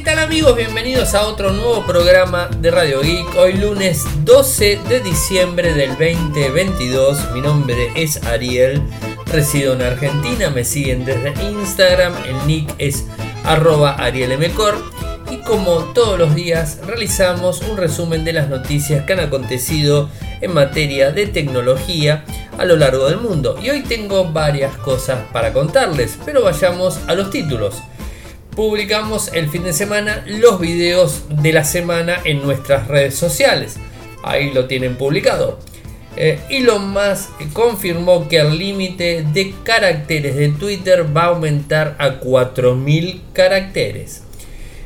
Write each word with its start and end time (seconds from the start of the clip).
¿qué 0.00 0.06
tal 0.06 0.18
amigos? 0.20 0.56
Bienvenidos 0.56 1.12
a 1.12 1.26
otro 1.26 1.52
nuevo 1.52 1.84
programa 1.84 2.48
de 2.58 2.70
Radio 2.70 3.02
Geek. 3.02 3.36
Hoy 3.36 3.52
lunes 3.52 4.06
12 4.24 4.80
de 4.88 5.00
diciembre 5.00 5.74
del 5.74 5.90
2022. 5.90 7.32
Mi 7.34 7.42
nombre 7.42 7.92
es 7.94 8.24
Ariel, 8.24 8.80
resido 9.26 9.74
en 9.74 9.82
Argentina, 9.82 10.48
me 10.48 10.64
siguen 10.64 11.04
desde 11.04 11.34
Instagram, 11.42 12.14
el 12.24 12.46
nick 12.46 12.74
es 12.78 13.04
arroba 13.44 13.90
arielmcor. 13.92 14.82
Y 15.30 15.42
como 15.42 15.92
todos 15.92 16.18
los 16.18 16.34
días 16.34 16.78
realizamos 16.86 17.60
un 17.60 17.76
resumen 17.76 18.24
de 18.24 18.32
las 18.32 18.48
noticias 18.48 19.04
que 19.04 19.12
han 19.12 19.20
acontecido 19.20 20.08
en 20.40 20.54
materia 20.54 21.10
de 21.12 21.26
tecnología 21.26 22.24
a 22.56 22.64
lo 22.64 22.76
largo 22.76 23.06
del 23.10 23.18
mundo. 23.18 23.58
Y 23.62 23.68
hoy 23.68 23.82
tengo 23.82 24.32
varias 24.32 24.74
cosas 24.78 25.18
para 25.30 25.52
contarles, 25.52 26.16
pero 26.24 26.42
vayamos 26.42 26.98
a 27.06 27.14
los 27.14 27.28
títulos 27.28 27.82
publicamos 28.54 29.32
el 29.32 29.48
fin 29.48 29.64
de 29.64 29.72
semana 29.72 30.24
los 30.26 30.60
videos 30.60 31.24
de 31.28 31.52
la 31.52 31.64
semana 31.64 32.18
en 32.24 32.42
nuestras 32.42 32.88
redes 32.88 33.14
sociales. 33.14 33.76
Ahí 34.22 34.52
lo 34.52 34.66
tienen 34.66 34.96
publicado. 34.96 35.58
Eh, 36.16 36.40
Elon 36.50 36.90
Musk 36.90 37.52
confirmó 37.52 38.28
que 38.28 38.38
el 38.38 38.58
límite 38.58 39.24
de 39.32 39.54
caracteres 39.62 40.36
de 40.36 40.48
Twitter 40.48 41.06
va 41.16 41.22
a 41.22 41.26
aumentar 41.26 41.96
a 41.98 42.20
4.000 42.20 43.20
caracteres. 43.32 44.24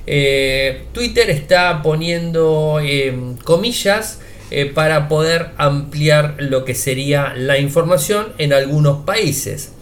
Eh, 0.06 0.82
Twitter 0.92 1.30
está 1.30 1.80
poniendo 1.82 2.78
em, 2.80 3.36
comillas 3.38 4.20
eh, 4.50 4.66
para 4.66 5.08
poder 5.08 5.50
ampliar 5.56 6.36
lo 6.38 6.66
que 6.66 6.74
sería 6.74 7.32
la 7.34 7.58
información 7.58 8.34
en 8.36 8.52
algunos 8.52 9.04
países. 9.04 9.72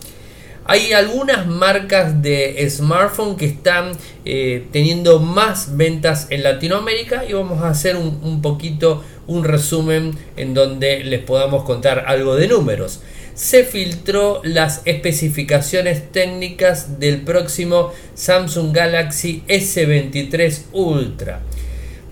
Hay 0.64 0.92
algunas 0.92 1.46
marcas 1.46 2.22
de 2.22 2.68
smartphone 2.70 3.36
que 3.36 3.46
están 3.46 3.92
eh, 4.24 4.66
teniendo 4.70 5.18
más 5.18 5.76
ventas 5.76 6.28
en 6.30 6.44
Latinoamérica 6.44 7.24
y 7.28 7.32
vamos 7.32 7.62
a 7.62 7.70
hacer 7.70 7.96
un, 7.96 8.40
poquito 8.42 9.02
un 9.26 9.42
resumen 9.42 10.16
en 10.36 10.54
donde 10.54 11.02
les 11.02 11.20
podamos 11.20 11.64
contar 11.64 12.04
algo 12.06 12.36
de 12.36 12.46
números. 12.46 13.00
Se 13.34 13.64
filtró 13.64 14.40
las 14.44 14.82
especificaciones 14.84 16.12
técnicas 16.12 17.00
del 17.00 17.22
próximo 17.22 17.92
Samsung 18.14 18.72
Galaxy 18.72 19.42
S23 19.48 20.66
Ultra. 20.72 21.40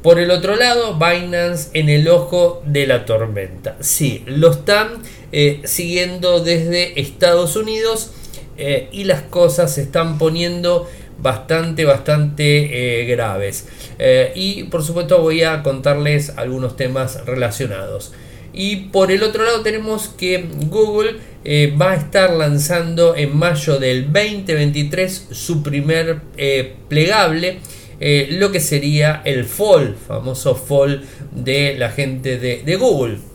Por 0.03 0.19
el 0.19 0.31
otro 0.31 0.57
lado, 0.57 0.99
Binance 0.99 1.69
en 1.75 1.89
el 1.89 2.09
ojo 2.09 2.63
de 2.65 2.87
la 2.87 3.05
tormenta. 3.05 3.77
Sí, 3.81 4.25
lo 4.27 4.51
están 4.51 4.89
eh, 5.31 5.61
siguiendo 5.65 6.41
desde 6.41 7.01
Estados 7.01 7.55
Unidos 7.55 8.13
eh, 8.61 8.89
y 8.93 9.05
las 9.05 9.23
cosas 9.23 9.75
se 9.75 9.83
están 9.83 10.19
poniendo 10.19 10.89
bastante, 11.19 11.85
bastante 11.85 13.03
eh, 13.03 13.07
graves. 13.07 13.67
Eh, 13.99 14.33
y 14.35 14.65
por 14.65 14.85
supuesto 14.85 15.21
voy 15.21 15.43
a 15.43 15.63
contarles 15.63 16.35
algunos 16.37 16.77
temas 16.77 17.25
relacionados. 17.25 18.13
Y 18.53 18.77
por 18.89 19.11
el 19.11 19.23
otro 19.23 19.45
lado 19.45 19.63
tenemos 19.63 20.09
que 20.09 20.45
Google 20.67 21.17
va 21.81 21.93
a 21.93 21.97
estar 21.97 22.33
lanzando 22.33 23.17
en 23.17 23.35
mayo 23.35 23.79
del 23.79 24.13
2023 24.13 25.29
su 25.31 25.63
primer 25.63 26.21
plegable. 26.89 27.61
lo 28.01 28.51
que 28.51 28.61
sería 28.61 29.23
el 29.25 29.45
fall, 29.45 29.95
famoso 29.95 30.57
fall 30.57 31.05
de 31.31 31.77
la 31.79 31.91
gente 31.91 32.39
de 32.39 32.77
Google. 32.77 33.30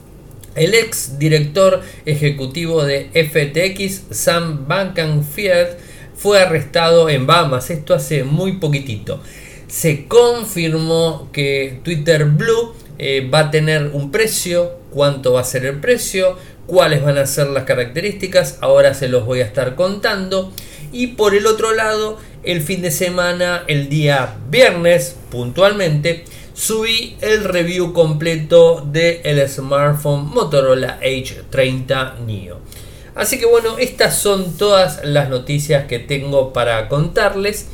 El 0.55 0.73
ex 0.73 1.19
director 1.19 1.81
ejecutivo 2.05 2.85
de 2.85 3.09
FTX, 3.13 4.15
Sam 4.15 4.65
Bankman-Fried, 4.67 5.67
fue 6.15 6.39
arrestado 6.39 7.09
en 7.09 7.27
Bahamas, 7.27 7.69
esto 7.69 7.93
hace 7.93 8.23
muy 8.23 8.53
poquitito. 8.53 9.21
Se 9.67 10.05
confirmó 10.05 11.29
que 11.33 11.81
Twitter 11.83 12.23
Blue 12.23 12.73
eh, 12.97 13.29
va 13.29 13.39
a 13.39 13.51
tener 13.51 13.89
un 13.91 14.11
precio, 14.11 14.79
cuánto 14.91 15.33
va 15.33 15.41
a 15.41 15.44
ser 15.44 15.65
el 15.65 15.81
precio, 15.81 16.38
cuáles 16.67 17.03
van 17.03 17.17
a 17.17 17.25
ser 17.25 17.47
las 17.47 17.65
características, 17.65 18.57
ahora 18.61 18.94
se 18.94 19.09
los 19.09 19.25
voy 19.25 19.41
a 19.41 19.45
estar 19.45 19.75
contando. 19.75 20.53
Y 20.94 21.07
por 21.07 21.35
el 21.35 21.47
otro 21.47 21.73
lado, 21.73 22.17
el 22.44 22.61
fin 22.61 22.81
de 22.81 22.91
semana, 22.91 23.65
el 23.67 23.89
día 23.89 24.38
viernes, 24.49 25.17
puntualmente, 25.29 26.23
subí 26.55 27.17
el 27.19 27.43
review 27.43 27.91
completo 27.91 28.81
del 28.89 29.19
el 29.23 29.49
smartphone 29.49 30.25
Motorola 30.25 30.99
H30 31.01 32.19
Neo. 32.25 32.59
Así 33.13 33.39
que 33.39 33.45
bueno, 33.45 33.77
estas 33.77 34.17
son 34.17 34.57
todas 34.57 35.03
las 35.03 35.29
noticias 35.29 35.85
que 35.85 35.99
tengo 35.99 36.53
para 36.53 36.88
contarles. 36.88 37.67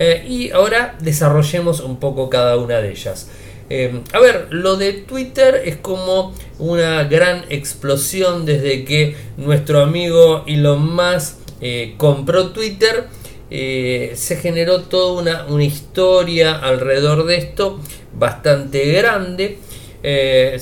Eh, 0.00 0.24
y 0.28 0.50
ahora 0.50 0.96
desarrollemos 1.00 1.78
un 1.80 1.98
poco 2.00 2.28
cada 2.28 2.56
una 2.56 2.80
de 2.80 2.90
ellas. 2.90 3.28
Eh, 3.70 4.00
a 4.12 4.18
ver, 4.18 4.48
lo 4.50 4.76
de 4.76 4.92
Twitter 4.92 5.62
es 5.64 5.76
como 5.76 6.34
una 6.58 7.04
gran 7.04 7.44
explosión 7.48 8.44
desde 8.44 8.84
que 8.84 9.16
nuestro 9.36 9.80
amigo 9.80 10.42
Elon 10.46 10.94
Musk 10.94 11.36
eh, 11.60 11.94
compró 11.96 12.50
Twitter. 12.50 13.06
se 13.50 14.36
generó 14.42 14.80
toda 14.82 15.46
una 15.46 15.64
historia 15.64 16.56
alrededor 16.56 17.24
de 17.24 17.36
esto 17.36 17.78
bastante 18.16 18.92
grande. 18.92 19.58
Eh, 20.02 20.60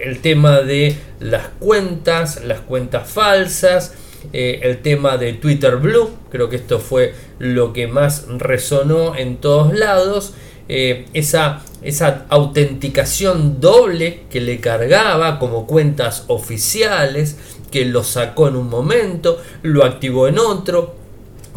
el 0.00 0.20
tema 0.20 0.60
de 0.60 0.96
las 1.20 1.48
cuentas, 1.58 2.42
las 2.44 2.60
cuentas 2.60 3.08
falsas, 3.08 3.94
eh, 4.32 4.60
el 4.62 4.78
tema 4.82 5.16
de 5.16 5.34
Twitter 5.34 5.76
Blue, 5.76 6.10
creo 6.30 6.48
que 6.48 6.56
esto 6.56 6.80
fue 6.80 7.14
lo 7.38 7.72
que 7.72 7.86
más 7.86 8.26
resonó 8.28 9.14
en 9.16 9.36
todos 9.36 9.74
lados. 9.74 10.34
Eh, 10.70 11.06
esa, 11.14 11.62
esa 11.82 12.26
autenticación 12.28 13.60
doble 13.60 14.24
que 14.30 14.40
le 14.40 14.60
cargaba 14.60 15.38
como 15.38 15.66
cuentas 15.66 16.24
oficiales, 16.28 17.36
que 17.70 17.84
lo 17.84 18.04
sacó 18.04 18.48
en 18.48 18.56
un 18.56 18.68
momento, 18.68 19.40
lo 19.62 19.84
activó 19.84 20.28
en 20.28 20.38
otro, 20.38 20.94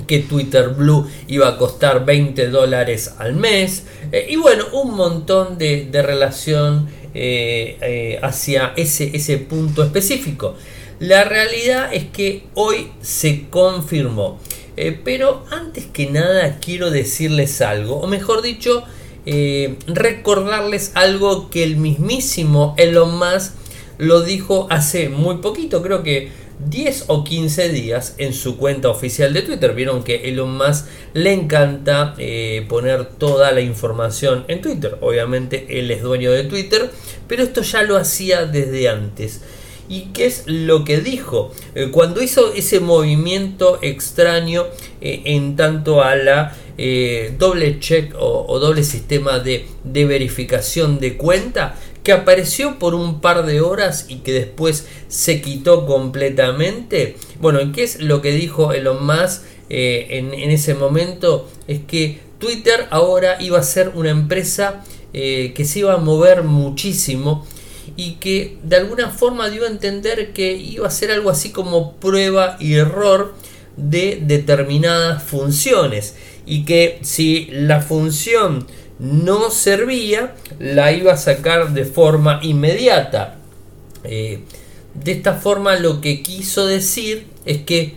que 0.08 0.20
Twitter 0.20 0.70
Blue 0.70 1.08
iba 1.28 1.48
a 1.48 1.58
costar 1.58 2.06
20 2.06 2.50
dólares 2.50 3.14
al 3.18 3.34
mes 3.34 3.84
eh, 4.12 4.28
y 4.30 4.36
bueno, 4.36 4.66
un 4.74 4.96
montón 4.96 5.58
de, 5.58 5.90
relación 5.94 6.90
eh, 7.14 7.78
eh, 7.82 8.20
hacia 8.22 8.74
ese, 8.76 9.16
ese 9.16 9.38
punto 9.38 9.84
específico. 9.84 10.56
La 11.00 11.24
realidad 11.24 11.94
es 11.94 12.06
que 12.06 12.44
hoy 12.54 12.92
se 13.02 13.48
confirmó. 13.50 14.40
pero 15.04 15.46
antes 15.52 15.86
que 15.86 16.08
nada 16.10 16.60
quiero 16.60 16.92
decirles 16.92 17.62
algo, 17.62 17.96
o 18.00 18.08
mejor 18.08 18.42
dicho, 18.42 18.84
recordarles 19.88 20.92
algo 20.96 21.50
que 21.50 21.64
el 21.64 21.78
mismísimo 21.78 22.76
Elon 22.78 23.18
Musk 23.18 23.54
lo 24.02 24.22
dijo 24.22 24.66
hace 24.72 25.10
muy 25.10 25.38
poquito, 25.38 25.84
creo 25.84 26.02
que 26.02 26.32
10 26.70 27.06
o 27.08 27.24
15 27.24 27.70
días 27.70 28.16
en 28.18 28.34
su 28.34 28.58
cuenta 28.58 28.90
oficial 28.90 29.34
de 29.34 29.42
Twitter. 29.42 29.74
Vieron 29.74 30.04
que 30.04 30.30
Elon 30.30 30.58
Musk 30.58 30.86
le 31.14 31.34
encanta 31.34 32.16
eh, 32.18 32.66
poner 32.70 33.06
toda 33.06 33.52
la 33.52 33.62
información 33.62 34.46
en 34.48 34.62
Twitter. 34.62 34.98
Obviamente 35.02 35.80
él 35.80 35.92
es 35.92 36.02
dueño 36.02 36.32
de 36.32 36.44
Twitter, 36.44 36.90
pero 37.28 37.44
esto 37.44 37.62
ya 37.62 37.84
lo 37.84 37.98
hacía 37.98 38.46
desde 38.46 38.90
antes. 38.90 39.42
¿Y 39.90 40.12
qué 40.14 40.26
es 40.26 40.44
lo 40.46 40.86
que 40.86 41.02
dijo? 41.02 41.52
Eh, 41.76 41.90
cuando 41.92 42.22
hizo 42.22 42.54
ese 42.54 42.80
movimiento 42.80 43.80
extraño 43.82 44.66
eh, 45.02 45.22
en 45.26 45.56
tanto 45.56 46.02
a 46.02 46.16
la 46.16 46.56
doble 47.38 47.80
check 47.80 48.16
o, 48.18 48.58
doble 48.58 48.84
sistema 48.84 49.38
de, 49.38 49.68
de 49.84 50.06
verificación 50.06 51.00
de 51.00 51.16
cuenta, 51.16 51.76
que 52.04 52.12
apareció 52.12 52.80
por 52.80 52.96
un 52.96 53.22
par 53.22 53.46
de 53.46 53.62
horas 53.62 54.06
y 54.10 54.18
que 54.18 54.34
después 54.34 54.88
se 55.08 55.42
quitó 55.42 55.86
completamente. 55.86 57.16
Bueno, 57.40 57.60
¿qué 57.74 57.84
es 57.84 58.02
lo 58.02 58.22
que 58.22 58.32
dijo 58.32 58.74
Elon 58.74 59.06
Musk 59.06 59.44
eh, 59.70 60.08
en, 60.10 60.34
ese 60.52 60.74
momento? 60.74 61.48
Es 61.68 61.82
que 61.82 62.20
Twitter 62.40 62.88
ahora 62.90 63.42
iba 63.42 63.60
a 63.60 63.64
ser 63.64 63.92
una 63.96 64.10
empresa 64.10 64.84
eh, 65.14 65.54
que 65.56 65.66
se 65.66 65.80
iba 65.80 65.94
a 65.94 65.98
mover 65.98 66.44
muchísimo 66.44 67.46
y 67.96 68.14
que 68.14 68.58
de 68.64 68.78
alguna 68.78 69.10
forma 69.10 69.50
dio 69.50 69.66
a 69.66 69.68
entender 69.68 70.34
que 70.34 70.54
iba 70.54 70.88
a 70.88 70.92
ser 70.92 71.12
algo 71.12 71.30
así 71.30 71.52
como 71.52 71.94
prueba 71.98 72.58
y 72.60 72.76
error 72.76 73.36
de 73.78 74.20
determinadas 74.22 75.24
funciones 75.24 76.16
y 76.46 76.66
que 76.66 77.00
si 77.04 77.48
la 77.52 77.82
función 77.82 78.66
no 79.02 79.50
servía, 79.50 80.36
la 80.60 80.92
iba 80.92 81.14
a 81.14 81.18
sacar 81.18 81.74
de 81.74 81.86
forma 81.86 82.40
inmediata. 82.44 83.40
Eh, 84.04 84.42
de 84.94 85.12
esta 85.12 85.34
forma 85.34 85.76
lo 85.78 86.02
que 86.02 86.22
quiso 86.22 86.68
decir 86.68 87.26
es 87.46 87.64
que, 87.64 87.96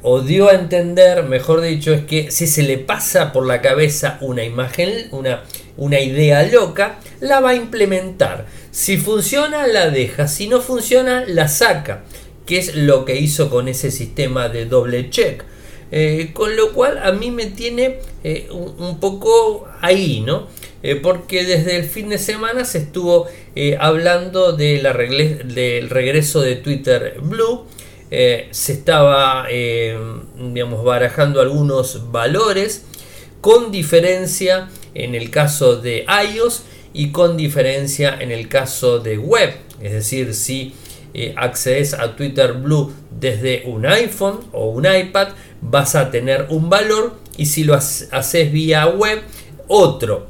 o 0.00 0.22
dio 0.22 0.48
a 0.48 0.54
entender, 0.54 1.24
mejor 1.24 1.60
dicho, 1.60 1.92
es 1.92 2.04
que 2.06 2.30
si 2.30 2.46
se 2.46 2.62
le 2.62 2.78
pasa 2.78 3.30
por 3.30 3.46
la 3.46 3.60
cabeza 3.60 4.16
una 4.22 4.42
imagen, 4.42 5.08
una, 5.10 5.42
una 5.76 6.00
idea 6.00 6.42
loca, 6.44 6.98
la 7.20 7.40
va 7.40 7.50
a 7.50 7.54
implementar. 7.54 8.46
Si 8.70 8.96
funciona, 8.96 9.66
la 9.66 9.90
deja. 9.90 10.28
Si 10.28 10.48
no 10.48 10.62
funciona, 10.62 11.24
la 11.26 11.48
saca. 11.48 12.04
Que 12.46 12.56
es 12.56 12.74
lo 12.74 13.04
que 13.04 13.20
hizo 13.20 13.50
con 13.50 13.68
ese 13.68 13.90
sistema 13.90 14.48
de 14.48 14.64
doble 14.64 15.10
check. 15.10 15.44
Con 16.32 16.56
lo 16.56 16.72
cual 16.72 16.98
a 17.02 17.12
mí 17.12 17.30
me 17.30 17.46
tiene 17.46 17.98
un, 18.50 18.98
poco 18.98 19.68
ahí, 19.80 20.22
¿no? 20.26 20.48
porque 21.02 21.44
desde 21.44 21.76
el 21.76 21.84
fin 21.84 22.08
de 22.08 22.18
semana 22.18 22.64
se 22.64 22.78
estuvo 22.78 23.26
hablando 23.78 24.52
de 24.52 24.80
la 24.82 24.94
del 24.94 25.90
regreso 25.90 26.40
de 26.40 26.56
Twitter 26.56 27.18
Blue. 27.20 27.66
se 28.10 28.72
estaba, 28.72 29.46
digamos, 29.48 30.82
barajando 30.82 31.40
algunos 31.40 32.10
valores 32.10 32.84
con 33.42 33.70
diferencia 33.70 34.68
en 34.94 35.14
el 35.14 35.30
caso 35.30 35.76
de 35.76 36.06
iOS 36.34 36.62
y 36.94 37.10
con 37.10 37.36
diferencia 37.36 38.16
en 38.18 38.30
el 38.30 38.48
caso 38.48 38.98
de 38.98 39.18
web. 39.18 39.52
Es 39.82 39.92
decir, 39.92 40.34
si 40.34 40.74
eh, 41.14 41.34
accedes 41.36 41.94
a 41.94 42.14
Twitter 42.16 42.52
Blue 42.54 42.92
desde 43.10 43.64
un 43.66 43.84
iPhone 43.86 44.40
o 44.52 44.70
un 44.70 44.86
iPad, 44.86 45.28
vas 45.62 45.94
a 45.94 46.10
tener 46.10 46.46
un 46.50 46.68
valor 46.68 47.14
y 47.36 47.46
si 47.46 47.64
lo 47.64 47.74
haces 47.74 48.52
vía 48.52 48.86
web, 48.88 49.22
otro. 49.68 50.26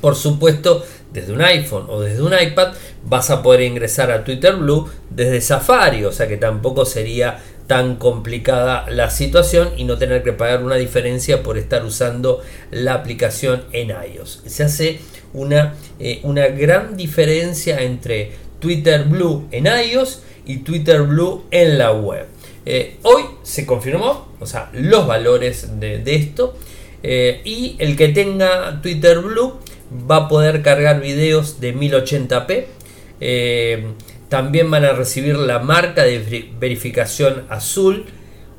Por 0.00 0.14
supuesto, 0.14 0.84
desde 1.12 1.32
un 1.32 1.40
iPhone 1.40 1.86
o 1.88 2.00
desde 2.00 2.22
un 2.22 2.32
iPad 2.38 2.74
vas 3.04 3.30
a 3.30 3.42
poder 3.42 3.62
ingresar 3.62 4.10
a 4.10 4.24
Twitter 4.24 4.56
Blue 4.56 4.88
desde 5.08 5.40
Safari, 5.40 6.04
o 6.04 6.12
sea 6.12 6.28
que 6.28 6.36
tampoco 6.36 6.84
sería 6.84 7.38
tan 7.66 7.96
complicada 7.96 8.86
la 8.90 9.10
situación 9.10 9.70
y 9.76 9.84
no 9.84 9.98
tener 9.98 10.22
que 10.22 10.32
pagar 10.32 10.62
una 10.62 10.76
diferencia 10.76 11.42
por 11.42 11.58
estar 11.58 11.84
usando 11.84 12.42
la 12.70 12.94
aplicación 12.94 13.64
en 13.72 13.90
iOS. 13.90 14.42
Se 14.46 14.64
hace 14.64 15.00
una, 15.34 15.74
eh, 16.00 16.20
una 16.22 16.48
gran 16.48 16.96
diferencia 16.96 17.80
entre 17.82 18.32
Twitter 18.58 19.04
Blue 19.04 19.46
en 19.50 19.66
iOS 19.66 20.22
y 20.46 20.58
Twitter 20.58 21.02
Blue 21.02 21.44
en 21.50 21.78
la 21.78 21.92
web. 21.92 22.26
Eh, 22.70 22.96
hoy 23.02 23.22
se 23.42 23.64
confirmó, 23.64 24.28
o 24.40 24.46
sea, 24.46 24.70
los 24.74 25.06
valores 25.06 25.80
de, 25.80 26.02
esto. 26.14 26.56
Eh, 27.02 27.40
y 27.44 27.76
el 27.78 27.96
que 27.96 28.08
tenga 28.08 28.82
Twitter 28.82 29.20
Blue 29.20 29.54
va 30.10 30.16
a 30.16 30.28
poder 30.28 30.62
cargar 30.62 31.00
videos 31.00 31.60
de 31.60 31.74
1080p. 31.74 32.66
También 34.28 34.70
van 34.70 34.84
a 34.84 34.92
recibir 34.92 35.36
la 35.36 35.58
marca 35.58 36.04
de 36.04 36.50
verificación 36.58 37.46
azul. 37.48 38.04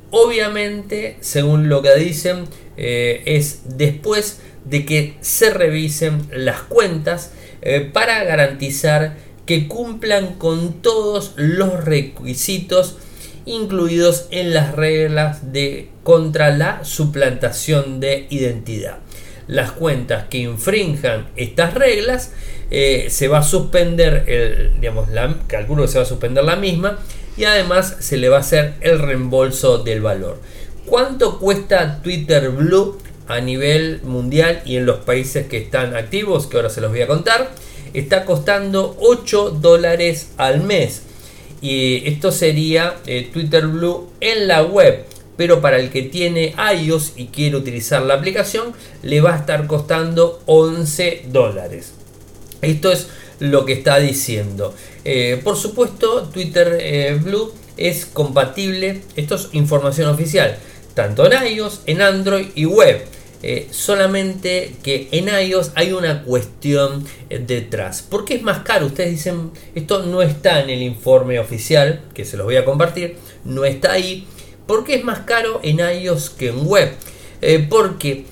Obviamente, 0.10 1.18
según 1.20 1.70
lo 1.70 1.84
que 1.84 1.96
dicen, 1.96 2.46
eh, 2.76 3.22
es 3.26 3.78
después 3.78 4.42
de 4.66 4.86
que 4.86 5.16
se 5.22 5.52
revisen 5.52 6.28
las 6.34 6.62
cuentas 6.62 7.34
eh, 7.62 7.82
para 7.82 8.24
garantizar 8.24 9.18
que 9.46 9.68
cumplan 9.68 10.36
con 10.36 10.82
todos 10.82 11.34
los 11.36 11.84
requisitos 11.84 12.98
incluidos 13.50 14.28
en 14.30 14.54
las 14.54 14.75
reglas 14.75 15.51
de 15.51 15.90
contra 16.04 16.56
la 16.56 16.86
suplantación 16.86 18.00
de 18.00 18.28
identidad. 18.30 19.00
Las 19.48 19.72
cuentas 19.72 20.25
que 20.30 20.38
infrinjan 20.38 21.28
estas 21.36 21.74
reglas 21.74 22.31
eh, 22.69 23.07
se 23.10 23.28
va 23.28 23.40
a 23.40 23.44
suspender, 23.44 24.25
el, 24.28 24.80
digamos, 24.80 25.10
la, 25.10 25.36
calculo 25.48 25.81
que 25.81 25.88
se 25.88 25.98
va 25.98 26.04
a 26.04 26.07
suspender 26.07 26.44
la 26.44 26.56
misma 26.56 27.00
y 27.36 27.46
además 27.46 27.98
se 28.00 28.18
le 28.18 28.30
va 28.30 28.38
a 28.38 28.42
hacer 28.42 28.75
el 28.81 29.00
reembolso 29.00 29.80
del 29.80 30.02
valor. 30.02 30.40
¿Cuánto 30.86 31.40
cuesta 31.40 32.04
Twitter 32.04 32.50
Blue 32.50 33.00
a 33.28 33.42
nivel 33.42 34.02
mundial 34.04 34.62
y 34.66 34.78
en 34.78 34.86
los 34.86 34.98
países 35.00 35.48
que 35.48 35.57
están 35.57 35.95
activos? 35.95 36.45
Que 36.45 36.57
ahora 36.57 36.69
se 36.69 36.81
los 36.81 36.92
voy 36.92 37.02
a 37.02 37.07
contar. 37.07 37.50
Está 37.95 38.25
costando 38.25 38.95
8 39.00 39.57
dólares 39.60 40.30
al 40.38 40.62
mes. 40.62 41.04
Y 41.62 42.08
esto 42.08 42.32
sería 42.32 42.98
eh, 43.06 43.30
Twitter 43.32 43.68
Blue 43.68 44.10
en 44.22 44.48
la 44.48 44.64
web. 44.64 45.06
Pero 45.38 45.62
para 45.62 45.80
el 45.80 45.90
que 45.90 46.04
tiene 46.04 46.54
iOS 46.76 47.14
y 47.16 47.28
quiere 47.28 47.56
utilizar 47.56 48.02
la 48.02 48.16
aplicación, 48.16 48.74
le 49.04 49.22
va 49.22 49.36
a 49.36 49.38
estar 49.38 49.68
costando 49.68 50.42
11 50.46 51.26
dólares. 51.28 51.94
Esto 52.62 52.92
es 52.92 53.08
lo 53.40 53.66
que 53.66 53.74
está 53.74 54.00
diciendo. 54.00 54.74
Eh, 55.06 55.40
por 55.44 55.56
supuesto, 55.56 56.24
Twitter 56.24 56.78
eh, 56.82 57.18
Blue 57.22 57.54
es 57.78 58.06
compatible, 58.06 59.02
esto 59.16 59.36
es 59.36 59.48
información 59.54 60.10
oficial, 60.10 60.58
tanto 60.94 61.26
en 61.26 61.56
iOS, 61.56 61.82
en 61.86 62.02
Android 62.02 62.48
y 62.56 62.66
web. 62.66 63.06
Eh, 63.42 63.70
solamente 63.72 64.76
que 64.84 65.08
en 65.12 65.30
iOS 65.30 65.72
hay 65.76 65.94
una 65.94 66.24
cuestión 66.24 67.06
detrás. 67.30 68.02
¿Por 68.02 68.26
qué 68.26 68.36
es 68.36 68.42
más 68.42 68.60
caro? 68.60 68.88
Ustedes 68.88 69.12
dicen, 69.12 69.52
esto 69.76 70.06
no 70.06 70.22
está 70.22 70.62
en 70.62 70.70
el 70.70 70.82
informe 70.82 71.40
oficial, 71.40 72.02
que 72.14 72.26
se 72.26 72.36
los 72.36 72.46
voy 72.46 72.58
a 72.58 72.66
compartir, 72.66 73.16
no 73.46 73.64
está 73.64 73.94
ahí. 73.94 74.28
¿Por 74.68 74.84
qué 74.84 74.96
es 74.96 75.04
más 75.04 75.20
caro 75.20 75.62
en 75.64 75.80
iOS 75.80 76.30
que 76.32 76.50
en 76.50 76.68
web? 76.68 76.92
porque 77.70 78.26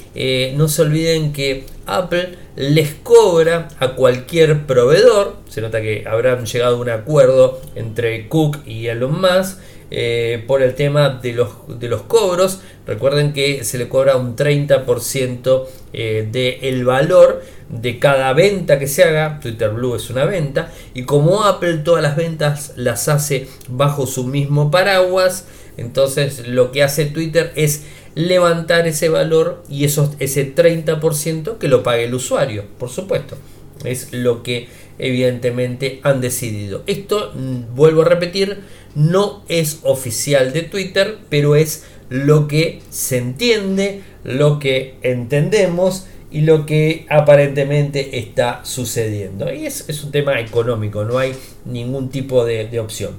no 0.58 0.68
se 0.68 0.82
olviden 0.82 1.32
que 1.32 1.64
Apple 1.86 2.38
les 2.58 2.94
cobra 2.96 3.70
a 3.80 3.94
cualquier 3.94 4.66
proveedor, 4.66 5.38
se 5.48 5.62
nota 5.62 5.82
que 5.82 6.06
habrán 6.08 6.46
llegado 6.46 6.76
a 6.76 6.80
un 6.80 6.90
acuerdo 6.90 7.62
entre 7.76 8.28
Cook 8.28 8.58
y 8.66 8.88
Elon 8.88 9.22
Musk 9.22 9.60
eh, 9.90 10.44
por 10.48 10.62
el 10.62 10.76
tema 10.76 11.10
de 11.10 11.34
los, 11.34 11.50
de 11.68 11.88
los 11.88 12.04
cobros, 12.04 12.62
recuerden 12.86 13.34
que 13.34 13.64
se 13.64 13.78
le 13.78 13.88
cobra 13.88 14.18
un 14.18 14.36
30% 14.36 15.66
eh, 15.94 16.28
del 16.32 16.86
valor 16.86 17.42
de 17.70 18.00
cada 18.00 18.34
venta 18.34 18.80
que 18.80 18.88
se 18.88 19.04
haga, 19.04 19.40
Twitter 19.42 19.70
Blue 19.70 19.96
es 19.96 20.10
una 20.10 20.26
venta, 20.26 20.72
y 20.94 21.04
como 21.04 21.44
Apple 21.44 21.78
todas 21.78 22.04
las 22.04 22.16
ventas 22.16 22.74
las 22.76 23.08
hace 23.08 23.48
bajo 23.68 24.08
su 24.08 24.26
mismo 24.26 24.72
paraguas, 24.72 25.46
entonces 25.78 26.48
lo 26.48 26.72
que 26.72 26.84
hace 26.84 27.06
Twitter 27.06 27.52
es 27.56 27.84
levantar 28.16 28.88
ese 28.88 29.10
valor 29.10 29.64
y 29.70 29.86
esos, 29.86 30.12
ese 30.20 30.56
30% 30.56 31.60
que 31.60 31.68
lo 31.68 31.84
pague 31.84 32.06
el 32.06 32.16
usuario, 32.16 32.66
por 32.80 32.90
supuesto. 32.90 33.38
Es 33.86 34.12
lo 34.12 34.42
que 34.42 34.68
evidentemente 34.98 36.00
han 36.02 36.20
decidido. 36.20 36.84
Esto, 36.88 37.32
mm, 37.36 37.76
vuelvo 37.76 38.02
a 38.02 38.06
repetir, 38.06 38.60
no 38.98 39.44
es 39.48 39.80
oficial 39.84 40.52
de 40.52 40.64
Twitter, 40.64 41.18
pero 41.30 41.56
es 41.56 41.86
lo 42.10 42.48
que 42.48 42.82
se 42.90 43.18
entiende, 43.18 44.02
lo 44.24 44.60
que 44.60 44.96
entendemos 45.04 46.08
y 46.32 46.42
lo 46.42 46.66
que 46.66 47.06
aparentemente 47.10 48.20
está 48.20 48.62
sucediendo. 48.66 49.54
Y 49.54 49.66
es, 49.66 50.04
un 50.04 50.12
tema 50.12 50.40
económico, 50.42 51.06
no 51.06 51.18
hay 51.18 51.34
ningún 51.66 52.10
tipo 52.10 52.44
de, 52.44 52.68
de 52.68 52.80
opción. 52.80 53.12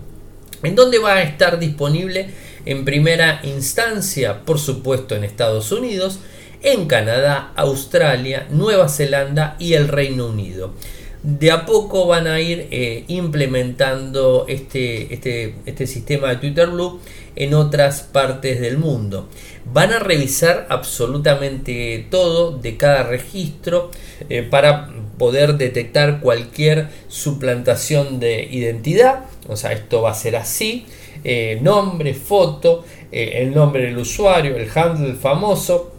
¿En 0.62 0.75
dónde 0.75 0.98
va 0.98 1.14
a 1.14 1.22
estar 1.22 1.58
disponible? 1.58 2.28
en 2.69 2.84
primera 2.84 3.40
instancia, 3.44 4.44
por 4.44 4.58
supuesto, 4.58 5.14
en 5.14 5.25
Estados 5.25 5.72
Unidos, 5.72 6.18
en 6.62 6.87
Canadá, 6.87 7.52
Australia, 7.56 8.47
Nueva 8.50 8.90
Zelanda 8.90 9.56
y 9.58 9.73
el 9.73 9.88
Reino 9.88 10.26
Unido. 10.26 10.75
De 11.22 11.50
a 11.50 11.66
poco 11.66 12.06
van 12.06 12.28
a 12.28 12.40
ir 12.40 12.68
eh, 12.70 13.04
implementando 13.08 14.46
este, 14.48 15.12
este, 15.12 15.56
este 15.66 15.88
sistema 15.88 16.28
de 16.28 16.37
Twitter 16.37 16.68
Blue 16.68 17.00
en 17.34 17.54
otras 17.54 18.02
partes 18.02 18.60
del 18.60 18.78
mundo. 18.78 19.28
Van 19.72 19.92
a 19.92 19.98
revisar 19.98 20.66
absolutamente 20.70 22.06
todo 22.08 22.56
de 22.56 22.76
cada 22.76 23.02
registro 23.02 23.90
eh, 24.28 24.42
para 24.42 24.90
poder 25.18 25.58
detectar 25.58 26.20
cualquier 26.20 26.88
suplantación 27.08 28.20
de 28.20 28.44
identidad. 28.44 29.25
O 29.48 29.56
sea, 29.56 29.72
esto 29.72 30.02
va 30.02 30.12
a 30.12 30.14
ser 30.14 30.37
así. 30.37 30.87
Eh, 31.25 31.58
nombre, 31.60 32.14
foto, 32.14 32.84
el 33.10 33.52
nombre 33.52 33.87
del 33.87 33.98
usuario, 33.98 34.56
el 34.56 34.68
handle 34.72 35.14
famoso. 35.14 35.98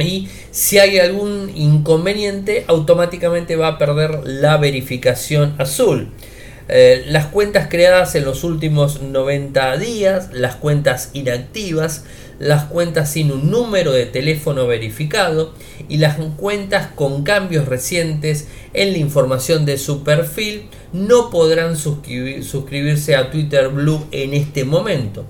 Y 0.00 0.28
si 0.50 0.78
hay 0.78 0.98
algún 0.98 1.50
inconveniente, 1.54 2.64
automáticamente 2.68 3.56
va 3.56 3.68
a 3.68 3.78
perder 3.78 4.20
la 4.24 4.56
verificación 4.56 5.54
azul. 5.58 6.08
Eh, 6.72 7.04
las 7.08 7.26
cuentas 7.26 7.66
creadas 7.68 8.14
en 8.14 8.24
los 8.24 8.44
últimos 8.44 9.02
90 9.02 9.76
días, 9.78 10.28
las 10.32 10.54
cuentas 10.54 11.10
inactivas, 11.14 12.04
las 12.38 12.64
cuentas 12.64 13.10
sin 13.10 13.32
un 13.32 13.50
número 13.50 13.92
de 13.92 14.06
teléfono 14.06 14.68
verificado 14.68 15.52
y 15.88 15.98
las 15.98 16.16
cuentas 16.36 16.88
con 16.94 17.24
cambios 17.24 17.66
recientes 17.66 18.46
en 18.72 18.92
la 18.92 18.98
información 18.98 19.66
de 19.66 19.78
su 19.78 20.04
perfil 20.04 20.68
no 20.92 21.30
podrán 21.30 21.76
suscribirse 21.76 23.16
a 23.16 23.30
Twitter 23.30 23.68
Blue 23.68 24.06
en 24.12 24.32
este 24.32 24.64
momento. 24.64 25.26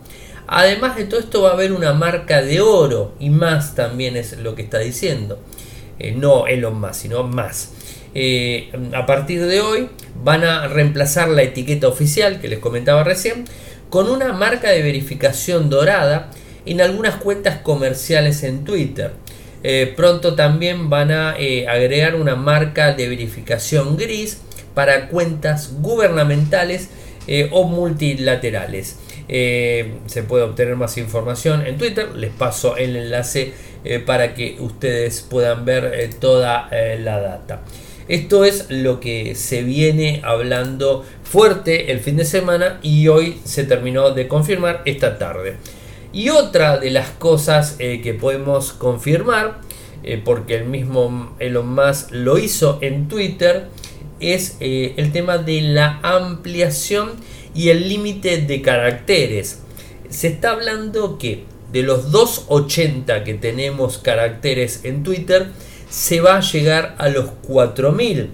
Además 0.52 0.96
de 0.96 1.04
todo 1.04 1.20
esto 1.20 1.42
va 1.42 1.50
a 1.50 1.52
haber 1.52 1.70
una 1.70 1.92
marca 1.92 2.42
de 2.42 2.60
oro 2.60 3.14
y 3.20 3.30
más 3.30 3.76
también 3.76 4.16
es 4.16 4.36
lo 4.36 4.56
que 4.56 4.62
está 4.62 4.80
diciendo. 4.80 5.38
Eh, 6.00 6.12
no 6.16 6.48
Elon 6.48 6.80
Musk, 6.80 6.94
sino 6.94 7.22
más. 7.22 7.70
Eh, 8.16 8.72
a 8.92 9.06
partir 9.06 9.46
de 9.46 9.60
hoy 9.60 9.88
van 10.24 10.42
a 10.42 10.66
reemplazar 10.66 11.28
la 11.28 11.42
etiqueta 11.42 11.86
oficial 11.86 12.40
que 12.40 12.48
les 12.48 12.58
comentaba 12.58 13.04
recién 13.04 13.44
con 13.90 14.10
una 14.10 14.32
marca 14.32 14.70
de 14.70 14.82
verificación 14.82 15.70
dorada 15.70 16.32
en 16.66 16.80
algunas 16.80 17.14
cuentas 17.14 17.58
comerciales 17.58 18.42
en 18.42 18.64
Twitter. 18.64 19.12
Eh, 19.62 19.92
pronto 19.96 20.34
también 20.34 20.90
van 20.90 21.12
a 21.12 21.30
agregar 21.30 22.16
una 22.16 22.34
marca 22.34 22.92
de 22.92 23.08
verificación 23.08 23.96
gris 23.96 24.38
para 24.74 25.06
cuentas 25.10 25.74
gubernamentales 25.80 26.88
o 27.52 27.62
multilaterales. 27.68 28.96
Eh, 29.32 29.92
se 30.06 30.24
puede 30.24 30.42
obtener 30.42 30.74
más 30.74 30.98
información 30.98 31.64
en 31.64 31.78
Twitter. 31.78 32.16
Les 32.16 32.32
paso 32.32 32.76
el 32.76 32.96
enlace 32.96 33.54
eh, 33.84 34.00
para 34.00 34.34
que 34.34 34.56
ustedes 34.58 35.20
puedan 35.20 35.64
ver 35.64 35.92
eh, 35.94 36.10
toda 36.18 36.68
la 36.98 37.20
data. 37.20 37.62
Esto 38.08 38.44
es 38.44 38.66
lo 38.70 38.98
que 38.98 39.36
se 39.36 39.62
viene 39.62 40.20
hablando 40.24 41.04
fuerte 41.22 41.92
el 41.92 42.00
fin 42.00 42.16
de 42.16 42.24
semana 42.24 42.80
y 42.82 43.06
hoy 43.06 43.40
se 43.44 43.62
terminó 43.62 44.10
de 44.10 44.26
confirmar 44.26 44.82
esta 44.84 45.16
tarde. 45.16 45.58
Y 46.12 46.30
otra 46.30 46.78
de 46.78 46.90
las 46.90 47.10
cosas 47.10 47.76
que 47.78 48.18
podemos 48.20 48.72
confirmar, 48.72 49.60
porque 50.24 50.56
el 50.56 50.64
mismo 50.64 51.36
Elon 51.38 51.72
Musk 51.72 52.10
lo 52.10 52.36
hizo 52.36 52.78
en 52.80 53.06
Twitter, 53.06 53.68
es 54.18 54.56
el 54.58 55.12
tema 55.12 55.38
de 55.38 55.60
la 55.60 56.00
ampliación 56.02 57.10
y 57.54 57.68
el 57.68 57.88
límite 57.88 58.38
de 58.38 58.62
caracteres. 58.62 59.60
Se 60.08 60.28
está 60.28 60.50
hablando 60.50 61.18
que 61.18 61.44
de 61.72 61.82
los 61.82 62.10
280 62.10 63.24
que 63.24 63.34
tenemos 63.34 63.98
caracteres 63.98 64.80
en 64.84 65.02
Twitter, 65.02 65.48
se 65.88 66.20
va 66.20 66.36
a 66.36 66.40
llegar 66.40 66.94
a 66.98 67.08
los 67.08 67.30
4000. 67.46 68.30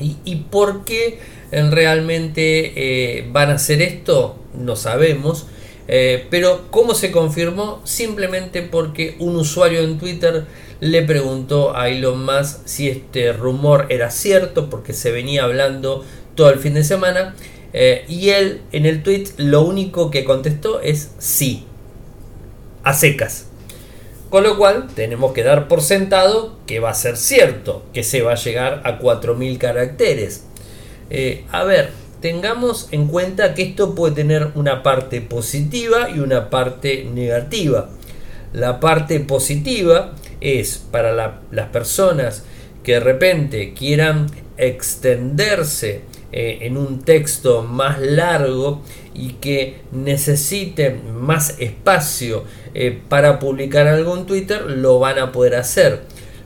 ¿Y, 0.00 0.16
y 0.24 0.36
por 0.36 0.84
qué 0.84 1.18
realmente 1.50 2.72
eh, 2.76 3.28
van 3.30 3.50
a 3.50 3.54
hacer 3.54 3.82
esto? 3.82 4.38
No 4.54 4.76
sabemos. 4.76 5.46
Eh, 5.86 6.26
pero 6.30 6.66
¿cómo 6.70 6.94
se 6.94 7.12
confirmó? 7.12 7.82
Simplemente 7.84 8.62
porque 8.62 9.16
un 9.18 9.36
usuario 9.36 9.82
en 9.82 9.98
Twitter 9.98 10.46
le 10.80 11.02
preguntó 11.02 11.76
a 11.76 11.88
Elon 11.88 12.24
Musk 12.24 12.60
si 12.64 12.88
este 12.88 13.32
rumor 13.32 13.86
era 13.90 14.10
cierto, 14.10 14.70
porque 14.70 14.94
se 14.94 15.12
venía 15.12 15.44
hablando 15.44 16.04
todo 16.34 16.50
el 16.50 16.58
fin 16.58 16.74
de 16.74 16.84
semana. 16.84 17.34
Eh, 17.76 18.04
y 18.08 18.30
él 18.30 18.62
en 18.70 18.86
el 18.86 19.02
tweet 19.02 19.24
lo 19.36 19.62
único 19.62 20.12
que 20.12 20.24
contestó 20.24 20.80
es 20.80 21.10
sí. 21.18 21.66
A 22.84 22.94
secas. 22.94 23.46
Con 24.30 24.44
lo 24.44 24.56
cual 24.56 24.88
tenemos 24.94 25.32
que 25.32 25.42
dar 25.42 25.66
por 25.66 25.82
sentado 25.82 26.56
que 26.66 26.78
va 26.78 26.90
a 26.90 26.94
ser 26.94 27.16
cierto, 27.16 27.84
que 27.92 28.04
se 28.04 28.22
va 28.22 28.32
a 28.32 28.36
llegar 28.36 28.80
a 28.84 29.00
4.000 29.00 29.58
caracteres. 29.58 30.44
Eh, 31.10 31.44
a 31.50 31.64
ver, 31.64 31.90
tengamos 32.20 32.88
en 32.92 33.08
cuenta 33.08 33.54
que 33.54 33.62
esto 33.62 33.94
puede 33.94 34.14
tener 34.14 34.52
una 34.54 34.82
parte 34.82 35.20
positiva 35.20 36.10
y 36.10 36.20
una 36.20 36.50
parte 36.50 37.04
negativa. 37.12 37.90
La 38.52 38.78
parte 38.78 39.18
positiva 39.18 40.14
es 40.40 40.78
para 40.78 41.40
las 41.50 41.68
personas 41.70 42.44
que 42.84 42.92
de 42.92 43.00
repente 43.00 43.74
quieran 43.74 44.26
extenderse 44.56 46.02
eh, 46.36 46.66
en 46.66 46.76
un 46.76 46.98
texto 46.98 47.62
más 47.62 48.00
largo 48.00 48.82
y 49.14 49.34
que 49.34 49.82
necesiten 49.92 51.14
más 51.20 51.60
espacio 51.60 52.42
eh, 52.74 52.98
para 53.08 53.38
publicar 53.38 53.86
algo 53.86 54.16
en 54.16 54.26
Twitter, 54.26 54.62
lo 54.62 54.98
van 54.98 55.20
a 55.20 55.30
poder 55.30 55.54
hacer. 55.54 56.00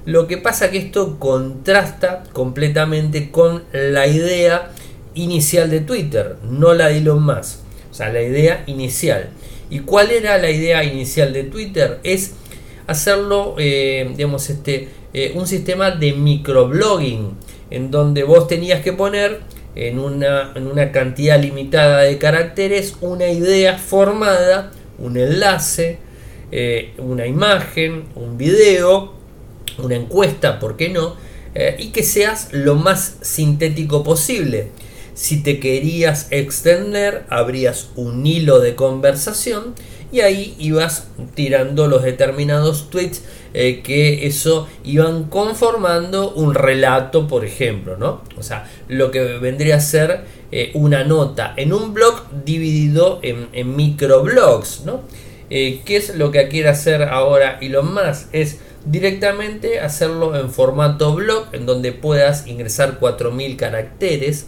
Lo 0.05 0.27
que 0.27 0.37
pasa 0.37 0.71
que 0.71 0.77
esto 0.77 1.19
contrasta 1.19 2.25
completamente 2.35 3.31
con 3.31 3.65
la 3.73 4.07
idea 4.07 4.73
inicial 5.15 5.71
de 5.71 5.81
Twitter, 5.81 6.37
no 6.43 6.75
la 6.75 6.89
de 6.89 6.99
Elon 6.99 7.25
Musk. 7.25 7.61
O 7.91 7.95
sea, 7.95 8.13
la 8.13 8.21
idea 8.21 8.65
inicial. 8.67 9.31
¿Y 9.71 9.79
cuál 9.79 10.11
era 10.11 10.37
la 10.37 10.51
idea 10.51 10.85
inicial 10.85 11.33
de 11.33 11.45
Twitter? 11.45 11.99
Es 12.03 12.35
hacerlo, 12.87 13.55
eh, 13.57 14.07
digamos, 14.15 14.51
este, 14.51 14.91
un 15.35 15.47
sistema 15.47 15.93
de 15.93 16.13
microblogging, 16.13 17.39
en 17.71 17.91
donde 17.91 18.25
vos 18.25 18.49
tenías 18.49 18.83
que 18.83 18.93
poner 18.93 19.41
en 19.75 19.99
una, 19.99 20.53
en 20.55 20.67
una 20.67 20.93
cantidad 20.93 21.41
limitada 21.41 22.03
de 22.03 22.19
caracteres 22.19 22.97
una 23.01 23.29
idea 23.29 23.79
formada, 23.79 24.73
un 24.99 25.17
enlace, 25.17 25.99
eh, 26.51 26.95
una 26.99 27.27
imagen, 27.27 28.05
un 28.15 28.39
video, 28.39 29.13
una 29.79 29.97
encuesta, 29.97 30.59
¿por 30.59 30.77
qué 30.77 30.89
no? 30.89 31.17
Eh, 31.55 31.77
y 31.79 31.91
que 31.91 32.03
seas 32.03 32.49
lo 32.53 32.75
más 32.75 33.17
sintético 33.21 34.03
posible. 34.03 34.69
Si 35.15 35.43
te 35.43 35.59
querías 35.59 36.29
extender, 36.31 37.25
abrías 37.29 37.91
un 37.97 38.25
hilo 38.25 38.61
de 38.61 38.75
conversación 38.77 39.75
y 40.11 40.21
ahí 40.21 40.55
ibas 40.59 41.09
tirando 41.35 41.87
los 41.87 42.03
determinados 42.03 42.91
tweets 42.91 43.23
eh, 43.55 43.81
que 43.83 44.27
eso 44.27 44.69
iban 44.85 45.25
conformando 45.25 46.31
un 46.33 46.55
relato, 46.55 47.27
por 47.27 47.45
ejemplo, 47.45 47.97
¿no? 47.97 48.23
O 48.37 48.43
sea, 48.43 48.71
lo 48.89 49.11
que 49.11 49.21
vendría 49.39 49.77
a 49.77 49.81
ser 49.81 50.21
eh, 50.53 50.71
una 50.75 51.05
nota 51.05 51.55
en 51.57 51.73
un 51.73 51.95
blog 51.95 52.25
dividido 52.45 53.21
en, 53.23 53.77
microblogs, 53.77 54.83
¿no? 54.85 55.01
Eh, 55.49 55.81
¿Qué 55.85 55.97
es 55.97 56.15
lo 56.15 56.31
que 56.31 56.47
quiere 56.49 56.69
hacer 56.69 57.03
ahora 57.03 57.57
y 57.63 57.71
lo 57.71 57.83
más 57.83 58.29
Es 58.33 58.59
directamente 58.85 59.81
hacerlo 59.81 60.39
en 60.39 60.51
formato 60.51 61.15
blog, 61.15 61.47
en 61.53 61.65
donde 61.65 61.93
puedas 61.93 62.47
ingresar 62.47 62.99
4000 62.99 63.57
caracteres. 63.57 64.47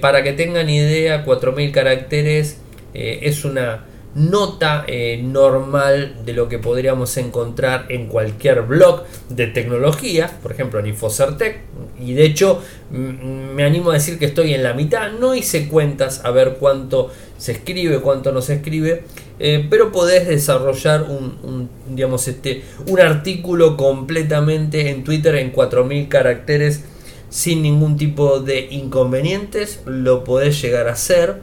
para 0.00 0.22
que 0.22 0.32
tengan 0.32 0.70
idea, 0.70 1.24
4000 1.24 1.72
caracteres 1.72 2.58
es 2.94 3.44
una 3.44 3.84
nota 4.14 4.84
eh, 4.86 5.20
normal 5.22 6.16
de 6.24 6.32
lo 6.32 6.48
que 6.48 6.58
podríamos 6.58 7.16
encontrar 7.16 7.86
en 7.88 8.06
cualquier 8.06 8.62
blog 8.62 9.02
de 9.28 9.48
tecnología, 9.48 10.38
por 10.42 10.52
ejemplo 10.52 10.78
en 10.80 10.86
Infocertec, 10.86 11.60
y 11.98 12.14
de 12.14 12.24
hecho 12.24 12.62
me 12.90 13.64
animo 13.64 13.90
a 13.90 13.94
decir 13.94 14.18
que 14.18 14.26
estoy 14.26 14.54
en 14.54 14.62
la 14.62 14.72
mitad, 14.72 15.12
no 15.12 15.34
hice 15.34 15.68
cuentas 15.68 16.24
a 16.24 16.30
ver 16.30 16.56
cuánto 16.60 17.10
se 17.38 17.52
escribe, 17.52 18.00
cuánto 18.00 18.30
no 18.32 18.40
se 18.40 18.54
escribe, 18.54 19.04
eh, 19.40 19.66
pero 19.68 19.90
podés 19.90 20.28
desarrollar 20.28 21.02
un, 21.02 21.68
digamos 21.88 22.28
este, 22.28 22.62
un 22.86 23.00
artículo 23.00 23.76
completamente 23.76 24.90
en 24.90 25.02
Twitter 25.02 25.34
en 25.36 25.50
4000 25.50 26.08
caracteres 26.08 26.84
sin 27.30 27.62
ningún 27.62 27.96
tipo 27.96 28.38
de 28.38 28.68
inconvenientes, 28.70 29.80
lo 29.86 30.22
podés 30.22 30.62
llegar 30.62 30.86
a 30.86 30.92
hacer. 30.92 31.40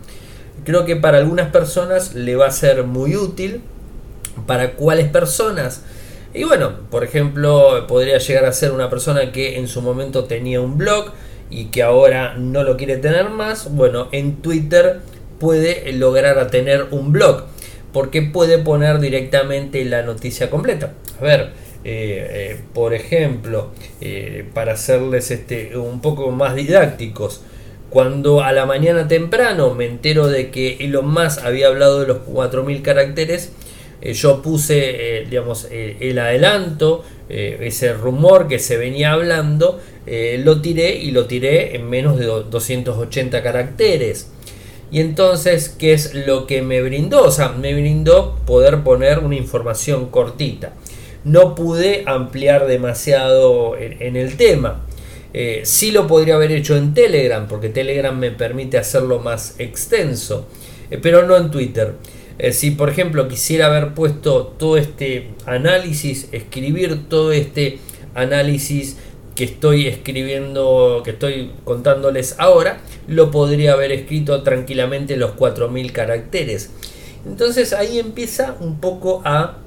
Creo 0.63 0.85
que 0.85 0.95
para 0.95 1.17
algunas 1.17 1.49
personas 1.51 2.13
le 2.13 2.35
va 2.35 2.47
a 2.47 2.51
ser 2.51 2.83
muy 2.83 3.15
útil. 3.15 3.61
¿Para 4.47 4.73
cuáles 4.73 5.09
personas? 5.09 5.83
Y 6.33 6.43
bueno, 6.45 6.71
por 6.89 7.03
ejemplo, 7.03 7.85
podría 7.87 8.17
llegar 8.17 8.45
a 8.45 8.53
ser 8.53 8.71
una 8.71 8.89
persona 8.89 9.31
que 9.31 9.57
en 9.57 9.67
su 9.67 9.81
momento 9.81 10.25
tenía 10.25 10.61
un 10.61 10.77
blog 10.77 11.11
y 11.49 11.65
que 11.65 11.83
ahora 11.83 12.35
no 12.37 12.63
lo 12.63 12.77
quiere 12.77 12.97
tener 12.97 13.29
más. 13.29 13.73
Bueno, 13.73 14.07
en 14.11 14.37
Twitter 14.37 14.99
puede 15.39 15.91
lograr 15.93 16.49
tener 16.49 16.87
un 16.91 17.11
blog 17.11 17.43
porque 17.91 18.21
puede 18.21 18.57
poner 18.57 18.99
directamente 18.99 19.83
la 19.85 20.03
noticia 20.03 20.49
completa. 20.49 20.93
A 21.19 21.23
ver, 21.23 21.39
eh, 21.83 22.27
eh, 22.53 22.61
por 22.73 22.93
ejemplo, 22.93 23.71
eh, 23.99 24.45
para 24.53 24.73
hacerles 24.73 25.31
este, 25.31 25.75
un 25.77 25.99
poco 26.01 26.31
más 26.31 26.55
didácticos, 26.55 27.41
cuando 27.91 28.41
a 28.41 28.53
la 28.53 28.65
mañana 28.65 29.09
temprano 29.09 29.75
me 29.75 29.85
entero 29.85 30.27
de 30.29 30.49
que 30.49 30.77
Elon 30.79 31.13
Musk 31.13 31.43
había 31.43 31.67
hablado 31.67 31.99
de 31.99 32.07
los 32.07 32.19
4.000 32.19 32.81
caracteres, 32.81 33.51
eh, 34.01 34.13
yo 34.13 34.41
puse, 34.41 35.19
eh, 35.19 35.25
digamos, 35.29 35.67
eh, 35.69 35.97
el 35.99 36.17
adelanto, 36.17 37.03
ese 37.29 37.93
rumor 37.93 38.49
que 38.49 38.59
se 38.59 38.75
venía 38.75 39.13
hablando, 39.13 39.79
lo 40.05 40.61
tiré 40.61 40.95
y 40.97 41.11
lo 41.11 41.27
tiré 41.27 41.77
en 41.77 41.89
menos 41.89 42.19
de 42.19 42.25
280 42.25 43.41
caracteres. 43.41 44.29
Y 44.91 44.99
entonces, 44.99 45.69
¿qué 45.69 45.93
es 45.93 46.13
lo 46.13 46.45
que 46.45 46.61
me 46.61 46.81
brindó? 46.81 47.23
O 47.23 47.31
sea, 47.31 47.53
me 47.53 47.73
brindó 47.73 48.35
poder 48.45 48.83
poner 48.83 49.19
una 49.19 49.37
información 49.37 50.09
cortita. 50.09 50.73
No 51.23 51.55
pude 51.55 52.03
ampliar 52.05 52.67
demasiado 52.67 53.77
en 53.77 54.17
el 54.17 54.35
tema. 54.35 54.85
Eh, 55.33 55.61
sí 55.63 55.91
lo 55.91 56.07
podría 56.07 56.35
haber 56.35 56.51
hecho 56.51 56.75
en 56.75 56.93
Telegram, 56.93 57.47
porque 57.47 57.69
Telegram 57.69 58.17
me 58.17 58.31
permite 58.31 58.77
hacerlo 58.77 59.19
más 59.19 59.55
extenso, 59.59 60.47
eh, 60.89 60.99
pero 61.01 61.25
no 61.25 61.37
en 61.37 61.51
Twitter. 61.51 61.93
Eh, 62.37 62.51
si 62.53 62.71
por 62.71 62.89
ejemplo 62.89 63.27
quisiera 63.27 63.67
haber 63.67 63.93
puesto 63.93 64.47
todo 64.57 64.77
este 64.77 65.29
análisis, 65.45 66.27
escribir 66.31 67.07
todo 67.07 67.31
este 67.31 67.79
análisis 68.13 68.97
que 69.35 69.45
estoy 69.45 69.87
escribiendo, 69.87 71.01
que 71.05 71.11
estoy 71.11 71.51
contándoles 71.63 72.35
ahora, 72.37 72.79
lo 73.07 73.31
podría 73.31 73.73
haber 73.73 73.91
escrito 73.91 74.43
tranquilamente 74.43 75.15
los 75.15 75.31
4000 75.31 75.93
caracteres. 75.93 76.71
Entonces 77.25 77.71
ahí 77.73 77.99
empieza 77.99 78.57
un 78.59 78.79
poco 78.79 79.21
a, 79.23 79.57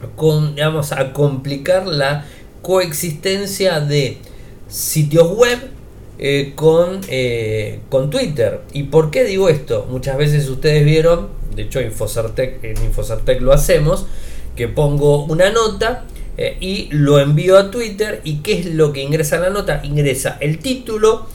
a 0.00 1.12
complicar 1.12 1.86
la 1.86 2.24
coexistencia 2.62 3.80
de 3.80 4.18
sitios 4.74 5.30
web 5.30 5.58
eh, 6.18 6.52
con, 6.56 7.00
eh, 7.08 7.80
con 7.88 8.10
Twitter. 8.10 8.62
¿Y 8.72 8.84
por 8.84 9.12
qué 9.12 9.22
digo 9.24 9.48
esto? 9.48 9.86
Muchas 9.88 10.16
veces 10.16 10.48
ustedes 10.48 10.84
vieron, 10.84 11.28
de 11.54 11.62
hecho 11.62 11.78
en 11.78 11.86
Infocertec 11.86 13.40
lo 13.40 13.52
hacemos, 13.52 14.06
que 14.56 14.66
pongo 14.66 15.24
una 15.26 15.50
nota 15.50 16.04
eh, 16.36 16.56
y 16.60 16.88
lo 16.90 17.20
envío 17.20 17.56
a 17.56 17.70
Twitter 17.70 18.20
y 18.24 18.38
¿qué 18.38 18.58
es 18.58 18.66
lo 18.66 18.92
que 18.92 19.02
ingresa 19.02 19.36
en 19.36 19.42
la 19.42 19.50
nota? 19.50 19.80
Ingresa 19.84 20.38
el 20.40 20.58
título, 20.58 21.26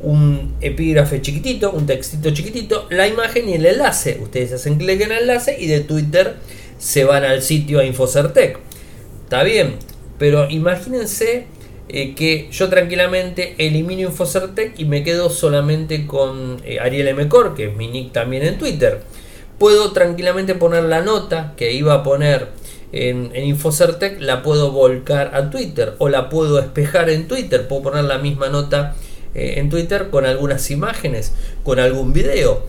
un 0.00 0.56
epígrafe 0.60 1.22
chiquitito, 1.22 1.70
un 1.70 1.86
textito 1.86 2.30
chiquitito, 2.32 2.88
la 2.90 3.06
imagen 3.06 3.48
y 3.48 3.54
el 3.54 3.66
enlace. 3.66 4.18
Ustedes 4.20 4.52
hacen 4.54 4.76
clic 4.76 5.00
en 5.02 5.12
el 5.12 5.18
enlace 5.18 5.56
y 5.56 5.68
de 5.68 5.80
Twitter 5.80 6.34
se 6.78 7.04
van 7.04 7.24
al 7.24 7.42
sitio 7.42 7.78
a 7.78 7.84
Infocertec. 7.84 8.58
Está 9.22 9.44
bien, 9.44 9.76
pero 10.18 10.50
imagínense 10.50 11.46
eh, 11.90 12.14
que 12.14 12.48
yo 12.52 12.68
tranquilamente 12.68 13.54
elimino 13.56 14.02
Infocertec 14.02 14.78
y 14.78 14.84
me 14.84 15.02
quedo 15.02 15.30
solamente 15.30 16.06
con 16.06 16.60
eh, 16.64 16.78
Ariel 16.80 17.14
Mcor, 17.16 17.54
que 17.54 17.68
es 17.68 17.76
mi 17.76 17.88
nick 17.88 18.12
también 18.12 18.42
en 18.42 18.58
Twitter. 18.58 19.00
Puedo 19.58 19.92
tranquilamente 19.92 20.54
poner 20.54 20.84
la 20.84 21.00
nota 21.00 21.54
que 21.56 21.72
iba 21.72 21.94
a 21.94 22.02
poner 22.02 22.48
en, 22.92 23.34
Infocertec, 23.34 24.20
la 24.20 24.42
puedo 24.42 24.70
volcar 24.70 25.34
a 25.34 25.50
Twitter 25.50 25.94
o 25.98 26.10
la 26.10 26.28
puedo 26.28 26.58
espejar 26.58 27.08
en 27.08 27.26
Twitter. 27.26 27.66
Puedo 27.66 27.82
poner 27.82 28.04
la 28.04 28.18
misma 28.18 28.50
nota 28.50 28.94
eh, 29.34 29.54
en 29.56 29.70
Twitter 29.70 30.10
con 30.10 30.26
algunas 30.26 30.70
imágenes, 30.70 31.32
con 31.64 31.78
algún 31.78 32.12
video. 32.12 32.66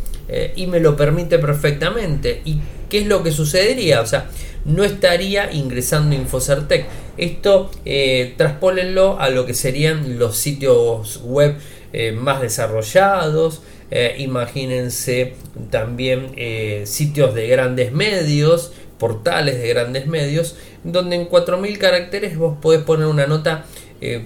y 0.55 0.67
me 0.67 0.79
lo 0.79 0.95
permite 0.95 1.39
perfectamente. 1.39 2.41
¿Y 2.45 2.59
qué 2.89 2.99
es 2.99 3.07
lo 3.07 3.23
que 3.23 3.31
sucedería? 3.31 4.01
O 4.01 4.05
sea, 4.05 4.29
no 4.65 4.83
estaría 4.83 5.51
ingresando 5.51 6.15
Infocertec. 6.15 6.85
Esto 7.17 7.71
eh, 7.85 8.35
a 8.37 9.29
lo 9.29 9.45
que 9.45 9.53
serían 9.53 10.19
los 10.19 10.37
sitios 10.37 11.21
web 11.23 11.55
eh, 11.91 12.11
más 12.11 12.41
desarrollados. 12.41 13.61
Eh, 13.91 14.15
imagínense 14.19 15.33
también 15.71 16.31
eh, 16.37 16.83
sitios 16.85 17.33
de 17.33 17.47
grandes 17.47 17.91
medios, 17.91 18.73
portales 18.99 19.59
de 19.59 19.67
grandes 19.69 20.05
medios, 20.05 20.55
donde 20.83 21.15
en 21.15 21.27
4.000 21.27 21.77
caracteres 21.77 22.37
vos 22.37 22.57
podés 22.61 22.83
poner 22.83 23.07
una 23.07 23.27
nota 23.27 23.65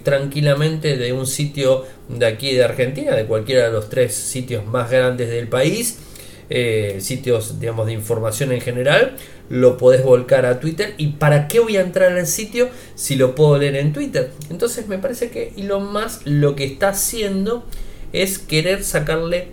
tranquilamente 0.03 0.97
de 0.97 1.13
un 1.13 1.25
sitio 1.25 1.83
de 2.07 2.27
aquí 2.27 2.53
de 2.53 2.63
Argentina, 2.63 3.15
de 3.15 3.25
cualquiera 3.25 3.65
de 3.65 3.71
los 3.71 3.89
tres 3.89 4.13
sitios 4.13 4.67
más 4.67 4.91
grandes 4.91 5.31
del 5.31 5.47
país 5.47 5.97
eh, 6.49 6.97
sitios 6.99 7.59
digamos, 7.59 7.85
de 7.87 7.93
información 7.93 8.51
en 8.51 8.61
general, 8.61 9.15
lo 9.49 9.77
podés 9.77 10.03
volcar 10.03 10.45
a 10.45 10.59
Twitter. 10.59 10.93
¿Y 10.97 11.13
para 11.13 11.47
qué 11.47 11.59
voy 11.59 11.77
a 11.77 11.81
entrar 11.81 12.11
al 12.11 12.27
sitio 12.27 12.69
si 12.95 13.15
lo 13.15 13.35
puedo 13.35 13.57
leer 13.57 13.75
en 13.75 13.93
Twitter? 13.93 14.31
Entonces 14.49 14.87
me 14.87 14.97
parece 14.97 15.29
que 15.29 15.53
Elon 15.57 15.91
Musk 15.91 16.21
lo 16.25 16.55
que 16.55 16.65
está 16.65 16.89
haciendo 16.89 17.63
es 18.13 18.39
querer 18.39 18.83
sacarle, 18.83 19.47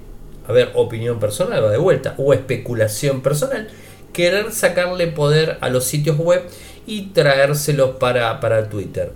a 0.47 0.53
ver, 0.53 0.71
opinión 0.75 1.19
personal, 1.19 1.65
va 1.65 1.71
de 1.71 1.79
vuelta, 1.79 2.15
o 2.19 2.33
especulación 2.33 3.23
personal, 3.23 3.69
querer 4.13 4.53
sacarle 4.53 5.07
poder 5.07 5.59
a 5.61 5.71
los 5.71 5.85
sitios 5.85 6.19
web 6.19 6.43
y 6.87 7.09
traérselos 7.09 7.97
para, 7.97 8.39
para 8.41 8.69
Twitter. 8.69 9.13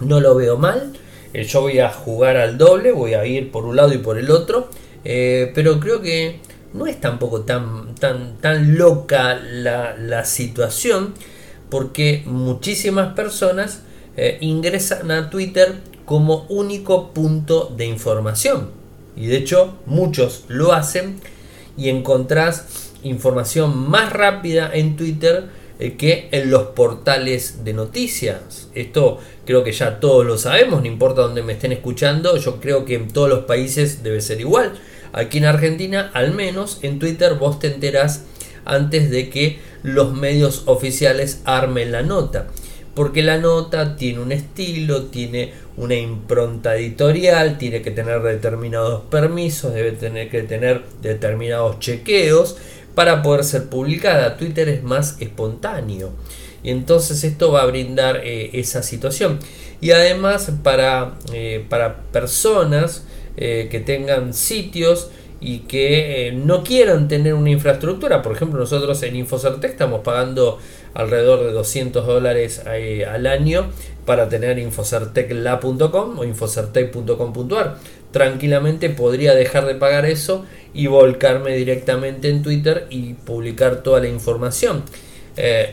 No 0.00 0.20
lo 0.20 0.34
veo 0.34 0.56
mal, 0.56 0.92
eh, 1.34 1.44
yo 1.44 1.60
voy 1.60 1.80
a 1.80 1.90
jugar 1.90 2.36
al 2.36 2.56
doble, 2.58 2.92
voy 2.92 3.14
a 3.14 3.26
ir 3.26 3.50
por 3.50 3.64
un 3.64 3.76
lado 3.76 3.92
y 3.92 3.98
por 3.98 4.18
el 4.18 4.30
otro, 4.30 4.68
eh, 5.04 5.50
pero 5.54 5.80
creo 5.80 6.00
que 6.00 6.38
no 6.74 6.86
es 6.86 7.00
tampoco 7.00 7.42
tan, 7.42 7.94
tan, 7.94 8.36
tan 8.38 8.76
loca 8.76 9.34
la, 9.36 10.24
situación 10.24 11.14
porque 11.70 12.22
muchísimas 12.26 13.14
personas 13.14 13.82
eh, 14.16 14.38
ingresan 14.40 15.10
a 15.10 15.30
Twitter 15.30 15.76
como 16.04 16.46
único 16.48 17.12
punto 17.12 17.72
de 17.76 17.86
información. 17.86 18.70
Y 19.16 19.26
de 19.26 19.36
hecho 19.38 19.78
muchos 19.86 20.44
lo 20.48 20.72
hacen 20.72 21.20
y 21.76 21.88
encontrás 21.88 22.92
información 23.04 23.88
más 23.88 24.12
rápida 24.12 24.70
en 24.72 24.96
Twitter 24.96 25.48
eh, 25.78 25.96
que 25.96 26.28
en 26.32 26.50
los 26.50 26.68
portales 26.68 27.64
de 27.64 27.72
noticias. 27.72 28.68
Esto 28.74 29.18
creo 29.46 29.62
que 29.62 29.72
ya 29.72 30.00
todos 30.00 30.26
lo 30.26 30.38
sabemos, 30.38 30.80
no 30.80 30.88
importa 30.88 31.22
dónde 31.22 31.42
me 31.42 31.52
estén 31.52 31.72
escuchando, 31.72 32.36
yo 32.36 32.60
creo 32.60 32.84
que 32.84 32.94
en 32.94 33.08
todos 33.08 33.28
los 33.28 33.44
países 33.44 34.02
debe 34.02 34.20
ser 34.20 34.40
igual. 34.40 34.72
Aquí 35.14 35.38
en 35.38 35.44
Argentina, 35.44 36.10
al 36.12 36.34
menos 36.34 36.80
en 36.82 36.98
Twitter, 36.98 37.34
vos 37.34 37.60
te 37.60 37.68
enterás 37.68 38.24
antes 38.64 39.10
de 39.10 39.30
que 39.30 39.60
los 39.84 40.12
medios 40.12 40.64
oficiales 40.66 41.40
armen 41.44 41.92
la 41.92 42.02
nota. 42.02 42.48
Porque 42.96 43.22
la 43.22 43.38
nota 43.38 43.94
tiene 43.94 44.18
un 44.18 44.32
estilo, 44.32 45.04
tiene 45.04 45.52
una 45.76 45.94
impronta 45.94 46.74
editorial, 46.74 47.58
tiene 47.58 47.80
que 47.80 47.92
tener 47.92 48.22
determinados 48.22 49.02
permisos, 49.04 49.72
debe 49.72 49.92
tener 49.92 50.30
que 50.30 50.42
tener 50.42 50.82
determinados 51.00 51.78
chequeos 51.78 52.56
para 52.96 53.22
poder 53.22 53.44
ser 53.44 53.68
publicada. 53.68 54.36
Twitter 54.36 54.68
es 54.68 54.82
más 54.82 55.16
espontáneo. 55.20 56.10
Y 56.64 56.70
entonces 56.70 57.22
esto 57.22 57.52
va 57.52 57.62
a 57.62 57.66
brindar 57.66 58.22
eh, 58.24 58.50
esa 58.54 58.82
situación. 58.82 59.38
Y 59.80 59.92
además 59.92 60.50
para, 60.64 61.18
eh, 61.32 61.64
para 61.68 62.02
personas 62.10 63.04
eh, 63.36 63.68
que 63.68 63.80
tengan 63.80 64.32
sitios 64.32 65.10
y 65.40 65.60
que 65.60 66.28
eh, 66.28 66.32
no 66.32 66.62
quieran 66.62 67.08
tener 67.08 67.34
una 67.34 67.50
infraestructura. 67.50 68.22
Por 68.22 68.32
ejemplo, 68.32 68.60
nosotros 68.60 69.02
en 69.02 69.16
Infocertec 69.16 69.72
estamos 69.72 70.02
pagando 70.02 70.58
alrededor 70.94 71.44
de 71.44 71.50
200 71.50 72.06
dólares 72.06 72.62
eh, 72.66 73.04
al 73.04 73.26
año 73.26 73.70
para 74.06 74.28
tener 74.28 74.58
infocertecla.com 74.58 76.18
o 76.18 76.24
infocertec.com.ar. 76.24 77.78
Tranquilamente 78.12 78.90
podría 78.90 79.34
dejar 79.34 79.66
de 79.66 79.74
pagar 79.74 80.06
eso 80.06 80.44
y 80.72 80.86
volcarme 80.86 81.56
directamente 81.56 82.28
en 82.28 82.42
Twitter 82.42 82.86
y 82.90 83.14
publicar 83.14 83.82
toda 83.82 84.00
la 84.00 84.08
información. 84.08 84.84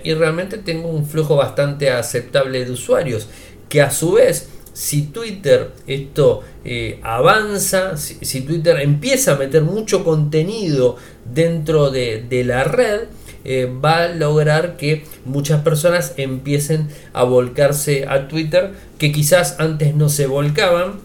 y 0.04 0.14
realmente 0.16 0.58
tengo 0.58 0.90
un 0.90 1.06
flujo 1.06 1.36
bastante 1.36 1.92
aceptable 1.92 2.66
de 2.66 2.72
usuarios 2.72 3.28
que 3.70 3.82
a 3.82 3.92
su 3.92 4.14
vez 4.14 4.50
si 4.74 5.04
Twitter 5.08 5.72
esto 5.88 6.44
eh, 6.64 7.00
avanza, 7.04 7.98
si, 7.98 8.42
Twitter 8.42 8.80
empieza 8.80 9.34
a 9.34 9.38
meter 9.38 9.64
mucho 9.64 10.04
contenido 10.04 10.96
dentro 11.26 11.92
de, 11.92 12.44
la 12.46 12.64
red, 12.64 13.02
eh, 13.44 13.70
va 13.84 14.04
a 14.04 14.08
lograr 14.10 14.78
que 14.78 15.04
muchas 15.26 15.62
personas 15.62 16.14
empiecen 16.18 16.90
a 17.14 17.24
volcarse 17.24 18.06
a 18.08 18.28
Twitter 18.28 18.72
que 18.98 19.12
quizás 19.12 19.56
antes 19.60 19.96
no 19.96 20.10
se 20.10 20.28
volcaban 20.28 21.00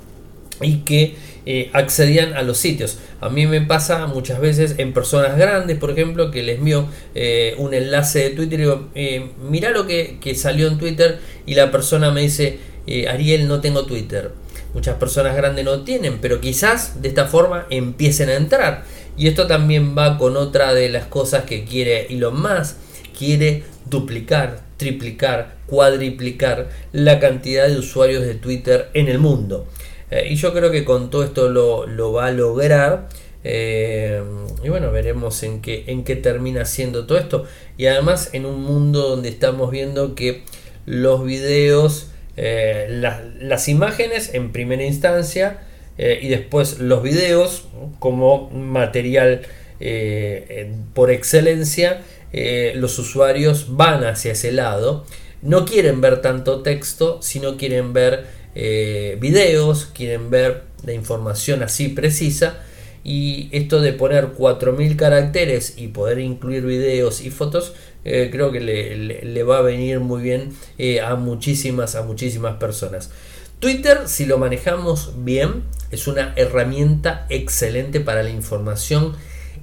y 0.61 0.79
que 0.79 1.17
eh, 1.47 1.71
accedían 1.73 2.35
a 2.35 2.43
los 2.43 2.59
sitios. 2.59 2.99
A 3.21 3.31
mí 3.31 3.47
me 3.47 3.63
pasa 3.63 4.07
muchas 4.07 4.41
veces 4.41 4.75
en 4.79 4.93
personas 4.93 5.39
grandes, 5.39 5.79
por 5.79 5.91
ejemplo, 5.91 6.31
que 6.31 6.43
les 6.43 6.59
envío 6.59 6.87
un 7.59 7.75
enlace 7.75 8.19
de 8.19 8.31
Twitter 8.31 8.61
y 8.61 8.63
digo, 8.63 8.89
mira 9.49 9.71
lo 9.71 9.87
que 9.87 10.35
salió 10.37 10.69
en 10.69 10.77
Twitter 10.77 11.19
y 11.47 11.55
la 11.55 11.71
persona 11.71 12.11
me 12.11 12.21
dice, 12.21 12.59
eh, 12.87 13.09
Ariel 13.09 13.49
no 13.49 13.61
tengo 13.61 13.85
Twitter. 13.85 14.33
Muchas 14.75 14.97
personas 14.97 15.37
grandes 15.37 15.65
no 15.65 15.83
tienen, 15.85 16.19
pero 16.21 16.41
quizás 16.41 17.01
de 17.01 17.09
esta 17.09 17.27
forma 17.27 17.67
empiecen 17.71 18.29
a 18.29 18.35
entrar. 18.35 18.85
Y 19.17 19.29
esto 19.29 19.47
también 19.47 19.97
va 19.97 20.19
con 20.19 20.37
otra 20.37 20.75
de 20.75 20.89
las 20.91 21.07
cosas 21.07 21.45
que 21.45 21.65
quiere 21.65 22.13
Elon 22.13 22.41
Musk. 22.41 22.77
Quiere 23.19 23.65
duplicar, 23.87 24.61
triplicar, 24.77 25.57
cuadriplicar 25.67 26.69
la 26.93 27.19
cantidad 27.19 27.67
de 27.67 27.79
usuarios 27.79 28.23
de 28.25 28.35
Twitter 28.35 28.91
en 28.93 29.09
el 29.09 29.19
mundo. 29.19 29.67
Eh, 30.11 30.29
y 30.31 30.37
yo 30.37 30.53
creo 30.53 30.71
que 30.71 30.85
con 30.85 31.09
todo 31.11 31.25
esto 31.25 31.49
lo, 31.49 32.13
va 32.13 32.27
a 32.27 32.33
lograr. 32.33 33.09
Eh, 33.45 34.23
y 34.63 34.69
bueno, 34.69 34.91
veremos 34.91 35.43
en 35.43 35.63
qué, 35.63 35.85
en 35.87 36.05
qué 36.05 36.17
termina 36.17 36.67
siendo 36.67 37.07
todo 37.07 37.17
esto. 37.19 37.45
Y 37.79 37.87
además 37.87 38.31
en 38.35 38.45
un 38.45 38.63
mundo 38.63 39.09
donde 39.09 39.31
estamos 39.31 39.71
viendo 39.71 40.15
que 40.15 40.43
los 40.85 41.25
videos 41.25 42.09
eh, 42.37 42.87
las 43.41 43.69
imágenes 43.69 44.35
en 44.35 44.53
primera 44.53 44.85
instancia 44.85 45.61
eh, 45.97 46.19
y 46.21 46.29
después 46.29 46.81
los 46.81 47.03
videos 47.03 47.69
como 47.99 48.51
material 48.51 49.43
eh, 49.81 50.75
por 50.95 51.11
excelencia 51.11 52.03
los 52.75 52.99
usuarios 52.99 53.77
van 53.77 54.05
hacia 54.05 54.33
ese 54.33 54.53
lado. 54.53 55.07
No 55.41 55.65
quieren 55.65 56.03
ver 56.03 56.21
tanto 56.21 56.61
texto 56.63 57.21
sino 57.23 57.57
quieren 57.57 57.95
ver 57.95 58.27
videos 59.19 59.87
quieren 59.87 60.29
ver 60.29 60.65
la 60.85 60.93
información 60.93 61.63
así 61.63 61.89
precisa. 61.89 62.59
Y 63.05 63.49
esto 63.53 63.81
de 63.81 63.93
poner 63.93 64.31
4000 64.33 64.97
caracteres 64.97 65.75
y 65.77 65.89
poder 65.89 66.19
incluir 66.19 66.67
videos 66.67 67.23
y 67.23 67.31
fotos 67.31 67.73
eh, 68.09 68.29
creo 68.31 68.53
que 68.53 68.61
le, 68.61 69.43
va 69.43 69.59
a 69.59 69.63
venir 69.63 69.99
muy 69.99 70.23
bien 70.23 70.53
eh, 70.79 71.01
a 71.01 71.17
muchísimas 71.17 71.97
a 71.97 72.03
muchísimas 72.03 72.55
personas. 72.55 73.11
Twitter 73.59 74.03
si 74.07 74.27
lo 74.27 74.39
manejamos 74.39 75.13
bien 75.25 75.65
es 75.91 76.07
una 76.07 76.33
herramienta 76.37 77.27
excelente 77.31 77.99
para 77.99 78.23
la 78.23 78.31
información 78.31 79.15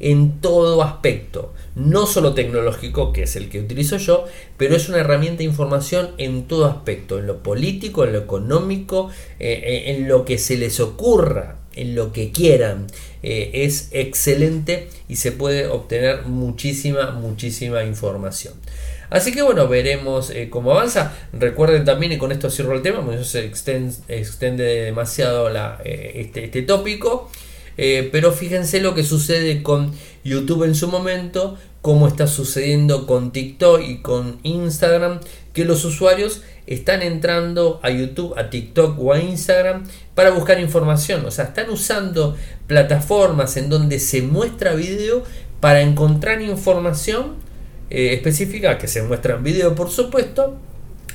en 0.02 0.42
todo 0.42 0.84
aspecto, 0.84 1.54
no 1.76 2.06
solo 2.06 2.34
tecnológico, 2.34 3.14
que 3.14 3.24
es 3.24 3.38
el 3.38 3.48
que 3.48 3.62
utilizo 3.62 3.96
yo, 3.96 4.26
pero 4.58 4.76
es 4.76 4.90
una 4.90 5.00
herramienta 5.00 5.38
de 5.38 5.46
información 5.46 6.10
en 6.18 6.44
todo 6.46 6.66
aspecto, 6.66 7.20
en 7.20 7.28
lo 7.28 7.42
político, 7.44 8.04
en 8.04 8.12
lo 8.12 8.20
económico, 8.20 9.10
eh, 9.40 9.84
en 9.88 10.10
lo 10.10 10.26
que 10.26 10.38
se 10.38 10.58
les 10.58 10.82
ocurra 10.82 11.63
en 11.76 11.96
lo 11.96 12.12
que 12.12 12.32
quieran. 12.32 12.88
Eh, 13.22 13.52
es 13.66 13.90
excelente 13.92 14.90
y 15.08 15.16
se 15.16 15.32
puede 15.32 15.68
obtener 15.68 16.24
muchísima, 16.26 17.12
muchísima 17.12 17.84
información. 17.84 18.54
Así 19.14 19.32
que 19.32 19.44
bueno, 19.44 19.68
veremos 19.68 20.32
eh, 20.32 20.50
cómo 20.50 20.72
avanza. 20.72 21.14
Recuerden 21.34 21.86
también, 21.86 22.14
y 22.14 22.18
con 22.18 22.32
esto 22.32 22.50
cierro 22.50 22.74
el 22.74 22.82
tema, 22.82 23.06
porque 23.06 23.24
se 23.24 23.46
extiende, 23.46 24.64
demasiado 24.64 25.50
eh, 25.84 26.14
este, 26.16 26.46
este, 26.46 26.64
tópico. 26.64 27.30
Eh, 27.78 28.10
pero 28.12 28.32
fíjense 28.32 28.82
lo 28.82 28.94
que 28.94 29.04
sucede 29.04 29.64
con 29.64 29.94
YouTube 30.24 30.64
en 30.64 30.76
su 30.76 30.88
momento, 30.88 31.58
cómo 31.82 32.08
está 32.08 32.28
sucediendo 32.28 33.08
con 33.08 33.32
TikTok 33.32 33.82
y 33.82 33.98
con 34.02 34.40
Instagram, 34.44 35.20
que 35.54 35.66
los 35.66 35.84
usuarios 35.86 36.42
están 36.66 37.02
entrando 37.02 37.80
a 37.84 37.90
YouTube, 37.90 38.38
a 38.38 38.50
TikTok 38.50 38.98
o 39.00 39.14
a 39.14 39.20
Instagram 39.20 39.84
para 40.16 40.32
buscar 40.32 40.60
información. 40.60 41.26
O 41.26 41.32
sea, 41.32 41.46
están 41.46 41.70
usando 41.70 42.36
plataformas 42.68 43.58
en 43.58 43.70
donde 43.70 44.00
se 44.00 44.22
muestra 44.22 44.74
video 44.74 45.24
para 45.60 45.82
encontrar 45.82 46.42
información 46.42 47.36
eh, 47.90 48.14
específica 48.14 48.78
que 48.78 48.88
se 48.88 49.04
muestra 49.04 49.36
en 49.36 49.44
vídeo 49.44 49.76
por 49.76 49.90
supuesto 49.90 50.58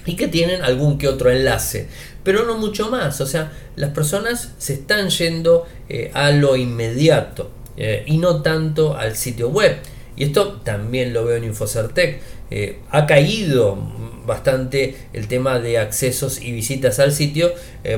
y 0.07 0.17
que 0.17 0.29
tienen 0.29 0.63
algún 0.63 0.97
que 0.97 1.09
otro 1.09 1.31
enlace 1.31 1.89
pero 2.29 2.45
no 2.45 2.59
mucho 2.59 2.91
más. 2.91 3.23
O 3.23 3.27
sea 3.27 3.53
las 3.75 3.89
personas 3.93 4.53
se 4.59 4.75
están 4.75 5.09
yendo 5.09 5.67
eh, 5.89 6.11
a 6.13 6.31
lo 6.31 6.57
inmediato 6.57 7.51
eh, 7.79 8.03
y 8.05 8.19
no 8.19 8.43
tanto 8.43 8.99
al 8.99 9.17
sitio 9.17 9.49
web. 9.49 9.79
Y 10.15 10.25
esto 10.25 10.61
también 10.63 11.15
lo 11.15 11.25
veo 11.25 11.39
en 11.39 11.45
Infocertec. 11.45 12.21
Ha 12.91 13.07
caído 13.07 13.79
bastante 14.27 14.99
el 15.15 15.27
tema 15.27 15.59
de 15.59 15.79
accesos 15.79 16.43
y 16.43 16.53
visitas 16.53 16.99
al 16.99 17.13
sitio 17.13 17.53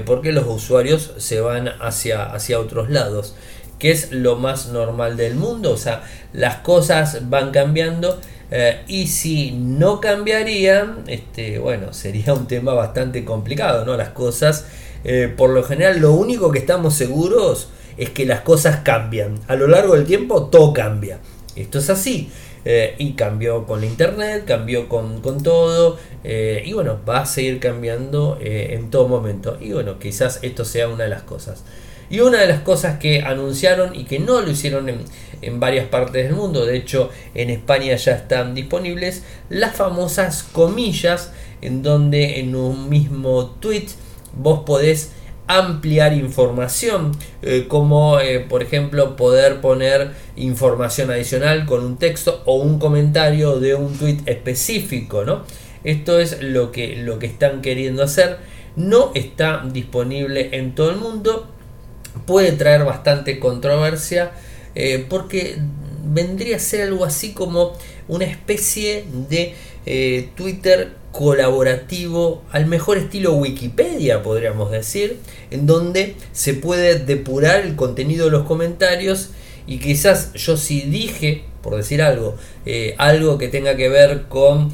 porque 0.04 0.30
los 0.30 0.46
usuarios 0.46 1.12
se 1.16 1.40
van 1.40 1.68
hacia, 1.80 2.24
hacia 2.24 2.60
otros 2.60 2.88
lados 2.88 3.34
que 3.80 3.90
es 3.90 4.12
lo 4.12 4.36
más 4.36 4.68
normal 4.68 5.16
del 5.16 5.34
mundo. 5.34 5.72
O 5.72 5.76
sea 5.76 6.04
las 6.32 6.58
cosas 6.58 7.28
van 7.30 7.50
cambiando 7.50 8.20
eh, 8.50 8.80
y 8.88 9.06
si 9.06 9.52
no 9.52 10.00
cambiarían, 10.00 11.04
este, 11.06 11.58
bueno, 11.58 11.92
sería 11.92 12.34
un 12.34 12.46
tema 12.46 12.74
bastante 12.74 13.24
complicado, 13.24 13.84
¿no? 13.84 13.96
Las 13.96 14.10
cosas, 14.10 14.66
eh, 15.04 15.32
por 15.34 15.50
lo 15.50 15.62
general, 15.62 16.00
lo 16.00 16.12
único 16.12 16.50
que 16.50 16.58
estamos 16.58 16.94
seguros 16.94 17.68
es 17.96 18.10
que 18.10 18.26
las 18.26 18.40
cosas 18.40 18.80
cambian. 18.80 19.38
A 19.46 19.54
lo 19.54 19.68
largo 19.68 19.94
del 19.94 20.04
tiempo 20.04 20.46
todo 20.46 20.72
cambia. 20.72 21.18
Esto 21.54 21.78
es 21.78 21.90
así. 21.90 22.30
Eh, 22.64 22.94
y 22.98 23.12
cambió 23.12 23.66
con 23.66 23.80
la 23.80 23.86
internet, 23.86 24.44
cambió 24.46 24.88
con, 24.88 25.22
con 25.22 25.42
todo. 25.42 25.98
y 26.22 26.72
bueno, 26.74 26.98
va 27.08 27.20
a 27.20 27.26
seguir 27.26 27.60
cambiando 27.60 28.38
en 28.40 28.90
todo 28.90 29.08
momento. 29.08 29.56
Y 29.60 29.72
bueno, 29.72 29.98
quizás 29.98 30.40
esto 30.42 30.64
sea 30.64 30.88
una 30.88 31.04
de 31.04 31.10
las 31.10 31.22
cosas. 31.22 31.64
Y 32.10 32.20
una 32.20 32.40
de 32.40 32.48
las 32.48 32.60
cosas 32.60 32.98
que 32.98 33.22
anunciaron 33.22 33.94
y 33.94 34.04
que 34.04 34.18
no 34.18 34.40
lo 34.40 34.50
hicieron 34.50 34.88
en, 34.88 35.60
varias 35.60 35.86
partes 35.86 36.24
del 36.24 36.34
mundo, 36.34 36.66
de 36.66 36.76
hecho 36.76 37.10
en 37.34 37.50
España 37.50 37.94
ya 37.94 38.12
están 38.12 38.54
disponibles, 38.54 39.22
las 39.48 39.76
famosas 39.76 40.42
comillas 40.42 41.32
en 41.62 41.82
donde 41.82 42.40
en 42.40 42.56
un 42.56 42.88
mismo 42.88 43.56
tweet 43.60 43.86
vos 44.36 44.64
podés 44.66 45.12
ampliar 45.46 46.12
información, 46.12 47.12
eh, 47.42 47.66
como 47.68 48.20
eh, 48.20 48.40
por 48.40 48.62
ejemplo 48.62 49.16
poder 49.16 49.60
poner 49.60 50.10
información 50.36 51.10
adicional 51.10 51.64
con 51.64 51.84
un 51.84 51.96
texto 51.96 52.42
o 52.44 52.56
un 52.56 52.78
comentario 52.78 53.58
de 53.60 53.74
un 53.74 53.96
tweet 53.96 54.18
específico, 54.26 55.24
¿no? 55.24 55.42
Esto 55.84 56.20
es 56.20 56.42
lo 56.42 56.72
que, 56.72 56.96
lo 56.96 57.18
que 57.18 57.26
están 57.26 57.62
queriendo 57.62 58.02
hacer. 58.02 58.38
No 58.76 59.12
está 59.14 59.64
disponible 59.64 60.50
en 60.52 60.74
todo 60.74 60.90
el 60.90 60.96
mundo 60.96 61.48
puede 62.26 62.52
traer 62.52 62.84
bastante 62.84 63.38
controversia 63.38 64.32
eh, 64.74 65.04
porque 65.08 65.56
vendría 66.04 66.56
a 66.56 66.60
ser 66.60 66.82
algo 66.82 67.04
así 67.04 67.32
como 67.32 67.72
una 68.08 68.24
especie 68.24 69.04
de 69.28 69.54
eh, 69.86 70.28
Twitter 70.34 70.92
colaborativo 71.12 72.42
al 72.52 72.66
mejor 72.66 72.98
estilo 72.98 73.34
Wikipedia 73.34 74.22
podríamos 74.22 74.70
decir 74.70 75.18
en 75.50 75.66
donde 75.66 76.14
se 76.32 76.54
puede 76.54 77.00
depurar 77.00 77.60
el 77.60 77.74
contenido 77.74 78.26
de 78.26 78.30
los 78.32 78.46
comentarios 78.46 79.30
y 79.66 79.78
quizás 79.78 80.32
yo 80.34 80.56
si 80.56 80.82
dije 80.82 81.44
por 81.62 81.76
decir 81.76 82.00
algo 82.00 82.36
eh, 82.64 82.94
algo 82.98 83.38
que 83.38 83.48
tenga 83.48 83.76
que 83.76 83.88
ver 83.88 84.26
con, 84.28 84.72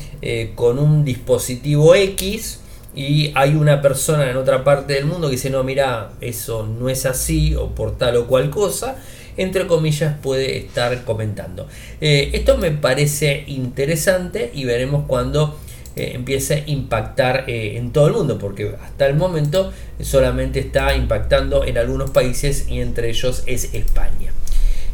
con 0.54 0.78
un 0.78 1.04
dispositivo 1.04 1.94
X 1.94 2.60
y 2.96 3.30
hay 3.34 3.54
una 3.54 3.82
persona 3.82 4.28
en 4.30 4.38
otra 4.38 4.64
parte 4.64 4.94
del 4.94 5.04
mundo 5.04 5.28
que 5.28 5.32
dice, 5.32 5.50
no, 5.50 5.62
mira, 5.62 6.12
eso 6.22 6.66
no 6.66 6.88
es 6.88 7.04
así 7.04 7.54
o 7.54 7.68
por 7.74 7.98
tal 7.98 8.16
o 8.16 8.26
cual 8.26 8.48
cosa, 8.48 8.96
entre 9.36 9.66
comillas 9.66 10.16
puede 10.22 10.56
estar 10.56 11.04
comentando. 11.04 11.68
Eh, 12.00 12.30
esto 12.32 12.56
me 12.56 12.70
parece 12.70 13.44
interesante 13.48 14.50
y 14.54 14.64
veremos 14.64 15.04
cuando 15.06 15.58
eh, 15.94 16.12
empiece 16.14 16.54
a 16.54 16.70
impactar 16.70 17.44
eh, 17.48 17.76
en 17.76 17.92
todo 17.92 18.06
el 18.06 18.14
mundo, 18.14 18.38
porque 18.38 18.74
hasta 18.82 19.06
el 19.06 19.14
momento 19.14 19.72
solamente 20.00 20.60
está 20.60 20.96
impactando 20.96 21.64
en 21.64 21.76
algunos 21.76 22.10
países 22.10 22.66
y 22.68 22.80
entre 22.80 23.10
ellos 23.10 23.42
es 23.44 23.74
España. 23.74 24.32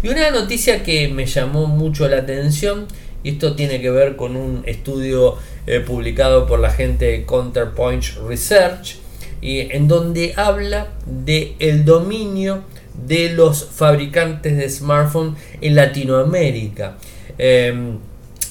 Y 0.03 0.09
una 0.09 0.29
noticia 0.33 0.83
que 0.83 1.07
me 1.07 1.27
llamó 1.27 1.69
mucho 1.69 2.09
la 2.09 2.19
atención, 2.19 2.89
y 3.23 3.31
esto 3.31 3.55
tiene 3.55 3.81
que 3.81 3.91
ver 3.91 4.17
con 4.17 4.35
un 4.35 4.65
estudio 4.67 5.37
eh, 5.67 5.81
publicado 5.81 6.47
por 6.47 6.59
la 6.59 6.71
gente 6.71 7.05
de 7.05 7.25
Counterpoint 7.25 8.05
Research, 8.27 8.97
y 9.41 9.61
en 9.73 9.89
donde 9.89 10.35
habla 10.37 10.89
de 11.07 11.55
el 11.59 11.85
dominio 11.85 12.65
de 13.07 13.31
los 13.31 13.65
fabricantes 13.67 14.57
de 14.57 14.69
smartphones 14.69 15.35
en 15.61 15.75
Latinoamérica. 15.75 16.97
Em, 17.39 17.99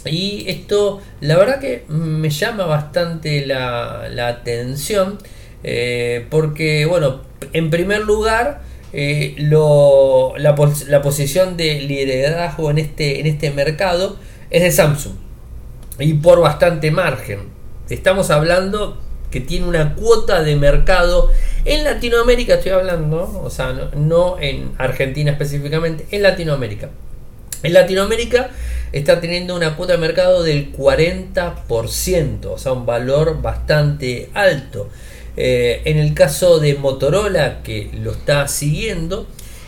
y 0.06 0.46
esto, 0.48 1.02
la 1.22 1.38
verdad 1.38 1.60
que 1.60 1.84
me 1.88 2.30
llama 2.30 2.66
bastante 2.66 3.46
la, 3.46 4.28
atención, 4.28 5.18
eh, 5.64 6.26
porque, 6.30 6.86
bueno, 6.86 7.22
en 7.54 7.70
primer 7.70 8.02
lugar, 8.02 8.62
eh, 8.94 9.36
la, 9.38 10.56
la, 10.88 11.02
posición 11.02 11.56
de 11.58 11.82
liderazgo 11.82 12.72
en 12.72 12.78
este, 12.80 13.20
en 13.20 13.28
este 13.28 13.52
mercado 13.52 14.18
es 14.50 14.64
de 14.64 14.72
Samsung 14.72 15.31
y 16.02 16.16
por 16.16 16.42
bastante 16.42 16.92
margen. 16.92 17.40
Estamos 17.90 18.30
hablando 18.30 18.98
que 19.30 19.40
tiene 19.40 19.68
una 19.68 19.96
cuota 19.96 20.44
de 20.44 20.56
mercado 20.56 21.30
en 21.66 21.84
Latinoamérica, 21.84 22.56
estoy 22.56 22.74
hablando, 22.74 23.42
o 23.44 23.50
sea, 23.50 23.92
no, 23.96 24.38
en 24.40 24.74
Argentina 24.78 25.32
específicamente, 25.32 26.06
en 26.12 26.24
Latinoamérica. 26.24 26.90
En 27.64 27.74
Latinoamérica 27.74 28.50
está 28.92 29.22
teniendo 29.22 29.56
una 29.56 29.76
cuota 29.76 29.94
de 29.94 30.00
mercado 30.00 30.44
del 30.44 30.74
40%, 30.74 32.46
o 32.46 32.58
sea, 32.58 32.74
un 32.74 32.86
valor 32.86 33.42
bastante 33.42 34.30
alto. 34.34 34.90
Eh, 35.38 35.82
en 35.86 35.98
el 35.98 36.14
caso 36.14 36.60
de 36.60 36.76
Motorola, 36.76 37.64
que 37.64 37.90
lo 37.94 38.12
está 38.12 38.48
siguiendo, 38.48 39.28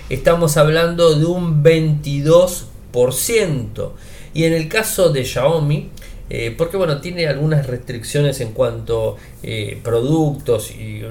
estamos 0.10 0.58
hablando 0.58 1.16
de 1.16 1.26
un 1.26 1.64
22%. 1.64 3.92
Y 4.34 4.46
en 4.46 4.54
el 4.54 4.68
caso 4.68 5.10
de 5.10 5.24
Xiaomi, 5.24 5.92
eh, 6.30 6.54
porque 6.58 6.78
bueno, 6.78 7.02
tiene 7.02 7.28
algunas 7.28 7.68
restricciones 7.68 8.40
en 8.42 8.54
cuanto 8.54 9.18
eh, 9.44 9.80
productos 9.84 10.72
y, 10.72 11.04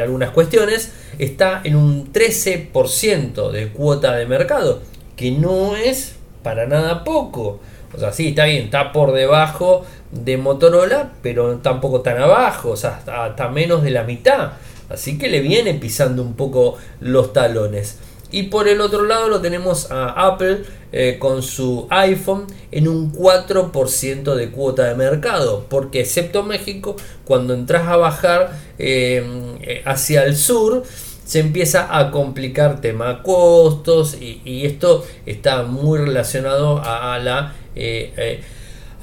algunas 0.00 0.30
cuestiones, 0.30 0.92
está 1.18 1.60
en 1.64 1.76
un 1.76 2.12
13% 2.12 3.50
de 3.50 3.68
cuota 3.68 4.14
de 4.14 4.26
mercado, 4.26 4.82
que 5.16 5.30
no 5.30 5.76
es 5.76 6.14
para 6.42 6.66
nada 6.66 7.02
poco. 7.04 7.60
O 7.94 7.98
sea, 7.98 8.12
sí, 8.12 8.28
está 8.28 8.44
bien, 8.44 8.64
está 8.64 8.92
por 8.92 9.12
debajo 9.12 9.84
de 10.10 10.36
Motorola, 10.36 11.12
pero 11.22 11.56
tampoco 11.58 12.00
tan 12.02 12.18
abajo, 12.18 12.70
o 12.70 12.76
sea, 12.76 13.02
hasta 13.06 13.48
menos 13.48 13.82
de 13.82 13.90
la 13.90 14.04
mitad. 14.04 14.52
Así 14.88 15.18
que 15.18 15.28
le 15.28 15.40
viene 15.40 15.74
pisando 15.74 16.22
un 16.22 16.34
poco 16.34 16.76
los 17.00 17.32
talones. 17.32 17.98
Y 18.34 18.42
por 18.44 18.66
el 18.66 18.80
otro 18.80 19.04
lado 19.04 19.28
lo 19.28 19.40
tenemos 19.40 19.92
a 19.92 20.08
Apple 20.26 20.64
eh, 20.90 21.18
con 21.20 21.40
su 21.40 21.86
iPhone 21.88 22.48
en 22.72 22.88
un 22.88 23.12
4% 23.12 24.34
de 24.34 24.50
cuota 24.50 24.86
de 24.88 24.96
mercado. 24.96 25.66
Porque 25.70 26.00
excepto 26.00 26.42
México, 26.42 26.96
cuando 27.24 27.54
entras 27.54 27.86
a 27.86 27.96
bajar 27.96 28.58
em, 28.76 29.56
eh, 29.60 29.82
hacia 29.84 30.24
el 30.24 30.36
sur, 30.36 30.82
se 31.24 31.38
empieza 31.38 31.96
a 31.96 32.10
complicar 32.10 32.80
tema 32.80 33.22
costos 33.22 34.16
y, 34.20 34.66
esto 34.66 35.06
está 35.26 35.62
muy 35.62 36.00
relacionado 36.00 36.82
a, 36.84 37.16
la... 37.20 37.54
Eh, 37.76 38.42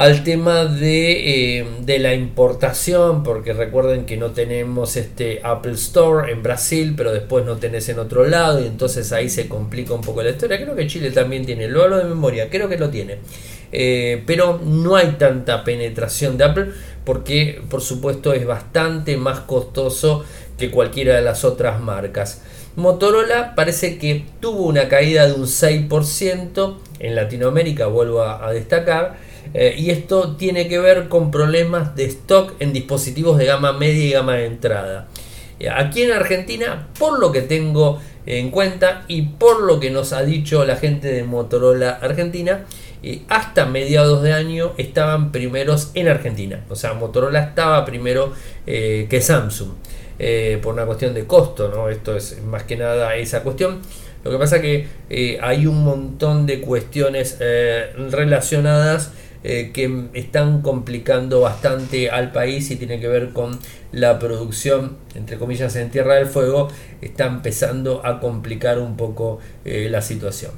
al 0.01 0.23
tema 0.23 0.65
de, 0.65 1.59
eh, 1.59 1.65
de, 1.81 1.99
la 1.99 2.15
importación, 2.15 3.21
porque 3.21 3.53
recuerden 3.53 4.07
que 4.07 4.17
no 4.17 4.31
tenemos 4.31 4.97
este 4.97 5.41
Apple 5.43 5.73
Store 5.73 6.31
en 6.31 6.41
Brasil, 6.41 6.95
pero 6.97 7.13
después 7.13 7.45
no 7.45 7.57
tenés 7.57 7.87
en 7.87 7.99
otro 7.99 8.25
lado, 8.25 8.59
y 8.59 8.65
entonces 8.65 9.11
ahí 9.11 9.29
se 9.29 9.47
complica 9.47 9.93
un 9.93 10.01
poco 10.01 10.23
la 10.23 10.31
historia. 10.31 10.59
Creo 10.59 10.75
que 10.75 10.87
Chile 10.87 11.11
también 11.11 11.45
tiene, 11.45 11.67
lo 11.67 11.83
hablo 11.83 11.99
de 11.99 12.05
memoria, 12.05 12.49
creo 12.49 12.67
que 12.67 12.79
lo 12.79 12.89
tiene. 12.89 13.19
Eh, 13.71 14.23
pero 14.25 14.59
no 14.65 14.95
hay 14.95 15.17
tanta 15.19 15.63
penetración 15.63 16.35
de 16.35 16.45
Apple 16.45 16.65
porque 17.05 17.61
por 17.69 17.81
supuesto 17.81 18.33
es 18.33 18.45
bastante 18.45 19.15
más 19.17 19.41
costoso 19.41 20.25
que 20.57 20.71
cualquiera 20.71 21.15
de 21.15 21.21
las 21.21 21.45
otras 21.45 21.79
marcas. 21.79 22.41
Motorola 22.75 23.53
parece 23.53 23.99
que 23.99 24.25
tuvo 24.39 24.63
una 24.63 24.89
caída 24.89 25.27
de 25.27 25.33
un 25.33 25.45
6% 25.45 26.77
en 26.99 27.15
Latinoamérica, 27.15 27.85
vuelvo 27.85 28.23
a 28.23 28.51
destacar, 28.51 29.30
Eh, 29.53 29.75
y 29.77 29.89
esto 29.89 30.35
tiene 30.37 30.67
que 30.67 30.79
ver 30.79 31.09
con 31.09 31.31
problemas 31.31 31.95
de 31.95 32.05
stock 32.05 32.53
en 32.59 32.73
dispositivos 32.73 33.37
de 33.37 33.45
gama 33.45 33.73
media 33.73 34.05
y 34.05 34.11
gama 34.11 34.35
de 34.35 34.45
entrada. 34.45 35.07
Eh, 35.59 35.69
aquí 35.69 36.03
en 36.03 36.11
Argentina, 36.11 36.87
por 36.97 37.19
lo 37.19 37.31
que 37.31 37.41
tengo 37.41 37.99
en 38.25 38.51
cuenta 38.51 39.03
y 39.07 39.23
por 39.23 39.61
lo 39.61 39.79
que 39.79 39.89
nos 39.89 40.13
ha 40.13 40.23
dicho 40.23 40.63
la 40.63 40.77
gente 40.77 41.11
de 41.11 41.23
Motorola 41.23 41.89
Argentina, 42.01 42.65
eh, 43.03 43.23
hasta 43.29 43.65
mediados 43.65 44.21
de 44.21 44.33
año 44.33 44.73
estaban 44.77 45.31
primeros 45.31 45.91
en 45.95 46.07
Argentina. 46.07 46.63
O 46.69 46.75
sea, 46.75 46.93
Motorola 46.93 47.41
estaba 47.41 47.83
primero 47.83 48.33
que 48.65 49.21
Samsung. 49.21 49.71
por 50.61 50.75
una 50.75 50.85
cuestión 50.85 51.15
de 51.15 51.25
costo, 51.25 51.69
¿no? 51.69 51.89
Esto 51.89 52.15
es 52.15 52.41
más 52.43 52.63
que 52.63 52.77
nada 52.77 53.15
esa 53.15 53.41
cuestión. 53.41 53.81
Lo 54.23 54.29
que 54.29 54.37
pasa 54.37 54.61
que 54.61 54.87
hay 55.41 55.65
un 55.65 55.83
montón 55.83 56.45
de 56.45 56.61
cuestiones 56.61 57.39
relacionadas 58.11 59.11
eh, 59.43 59.71
que 59.73 60.09
están 60.13 60.61
complicando 60.61 61.41
bastante 61.41 62.11
al 62.11 62.31
país 62.31 62.69
y 62.69 62.75
tiene 62.75 62.99
que 62.99 63.07
ver 63.07 63.29
con 63.31 63.57
la 63.91 64.19
producción, 64.19 64.97
entre 65.15 65.37
comillas, 65.37 65.75
en 65.75 65.89
Tierra 65.89 66.15
del 66.15 66.27
Fuego, 66.27 66.67
está 67.01 67.25
empezando 67.25 68.05
a 68.05 68.19
complicar 68.19 68.77
un 68.77 68.97
poco 68.97 69.39
eh, 69.65 69.87
la 69.89 70.03
situación. 70.03 70.51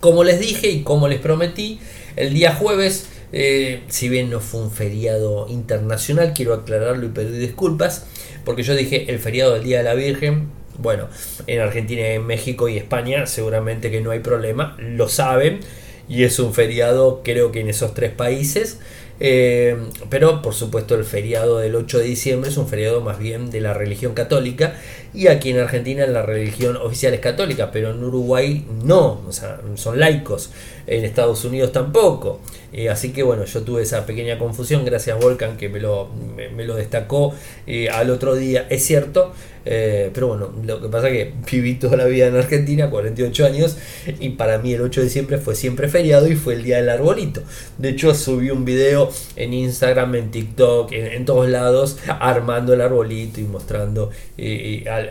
Como 0.00 0.22
les 0.22 0.38
dije 0.38 0.68
y 0.68 0.82
como 0.82 1.08
les 1.08 1.18
prometí, 1.18 1.80
el 2.16 2.34
día 2.34 2.54
jueves, 2.54 3.08
eh, 3.32 3.82
si 3.88 4.10
bien 4.10 4.28
no 4.28 4.40
fue 4.40 4.60
un 4.60 4.70
feriado 4.70 5.46
internacional, 5.48 6.34
quiero 6.34 6.52
aclararlo 6.52 7.06
y 7.06 7.08
pedir 7.08 7.38
disculpas, 7.38 8.06
porque 8.44 8.62
yo 8.62 8.74
dije 8.74 9.10
el 9.10 9.18
feriado 9.18 9.54
del 9.54 9.64
Día 9.64 9.78
de 9.78 9.84
la 9.84 9.94
Virgen, 9.94 10.48
bueno, 10.76 11.08
en 11.46 11.60
Argentina, 11.60 12.06
en 12.08 12.26
México 12.26 12.68
y 12.68 12.76
España 12.76 13.26
seguramente 13.26 13.90
que 13.90 14.00
no 14.00 14.10
hay 14.10 14.20
problema, 14.20 14.76
lo 14.78 15.08
saben 15.08 15.60
y 16.08 16.24
es 16.24 16.38
un 16.38 16.54
feriado 16.54 17.22
creo 17.24 17.52
que 17.52 17.60
en 17.60 17.68
esos 17.68 17.94
tres 17.94 18.12
países. 18.12 18.78
Eh, 19.20 19.76
pero 20.10 20.42
por 20.42 20.54
supuesto 20.54 20.96
el 20.96 21.04
feriado 21.04 21.58
del 21.58 21.76
8 21.76 21.98
de 21.98 22.04
diciembre 22.04 22.50
es 22.50 22.56
un 22.56 22.66
feriado 22.66 23.00
más 23.00 23.20
bien 23.20 23.48
de 23.52 23.60
la 23.60 23.72
religión 23.72 24.12
católica 24.12 24.74
y 25.14 25.28
aquí 25.28 25.50
en 25.50 25.60
Argentina 25.60 26.04
la 26.06 26.22
religión 26.22 26.76
oficial 26.76 27.14
es 27.14 27.20
católica, 27.20 27.70
pero 27.70 27.92
en 27.92 28.02
Uruguay 28.02 28.66
no, 28.84 29.22
o 29.26 29.30
sea, 29.30 29.60
son 29.76 30.00
laicos, 30.00 30.50
en 30.86 31.04
Estados 31.04 31.44
Unidos 31.44 31.72
tampoco. 31.72 32.40
Eh, 32.76 32.90
así 32.90 33.12
que 33.12 33.22
bueno, 33.22 33.44
yo 33.44 33.62
tuve 33.62 33.82
esa 33.82 34.04
pequeña 34.04 34.36
confusión, 34.36 34.84
gracias 34.84 35.16
Volcan 35.20 35.56
que 35.56 35.68
me 35.68 35.78
lo, 35.78 36.08
me, 36.34 36.64
lo 36.64 36.74
destacó 36.74 37.32
eh, 37.68 37.88
al 37.88 38.10
otro 38.10 38.34
día, 38.34 38.66
es 38.68 38.84
cierto, 38.84 39.32
eh, 39.64 40.10
pero 40.12 40.26
bueno, 40.26 40.52
lo 40.64 40.82
que 40.82 40.88
pasa 40.88 41.08
es 41.08 41.12
que 41.14 41.32
viví 41.52 41.76
toda 41.76 41.96
la 41.96 42.06
vida 42.06 42.26
en 42.26 42.34
Argentina, 42.34 42.90
48 42.90 43.46
años, 43.46 43.76
y 44.18 44.30
para 44.30 44.58
mí 44.58 44.72
el 44.72 44.80
8 44.80 45.02
de 45.02 45.06
diciembre 45.06 45.38
fue 45.38 45.54
siempre 45.54 45.86
feriado 45.86 46.26
y 46.26 46.34
fue 46.34 46.54
el 46.54 46.64
día 46.64 46.78
del 46.78 46.88
arbolito. 46.88 47.44
De 47.78 47.90
hecho, 47.90 48.12
subí 48.12 48.50
un 48.50 48.64
video 48.64 49.08
en 49.36 49.54
Instagram, 49.54 50.16
en 50.16 50.32
TikTok, 50.32 50.90
en, 50.90 51.24
todos 51.24 51.48
lados, 51.48 51.98
armando 52.08 52.74
el 52.74 52.80
arbolito 52.80 53.40
y 53.40 53.44
mostrando 53.44 54.10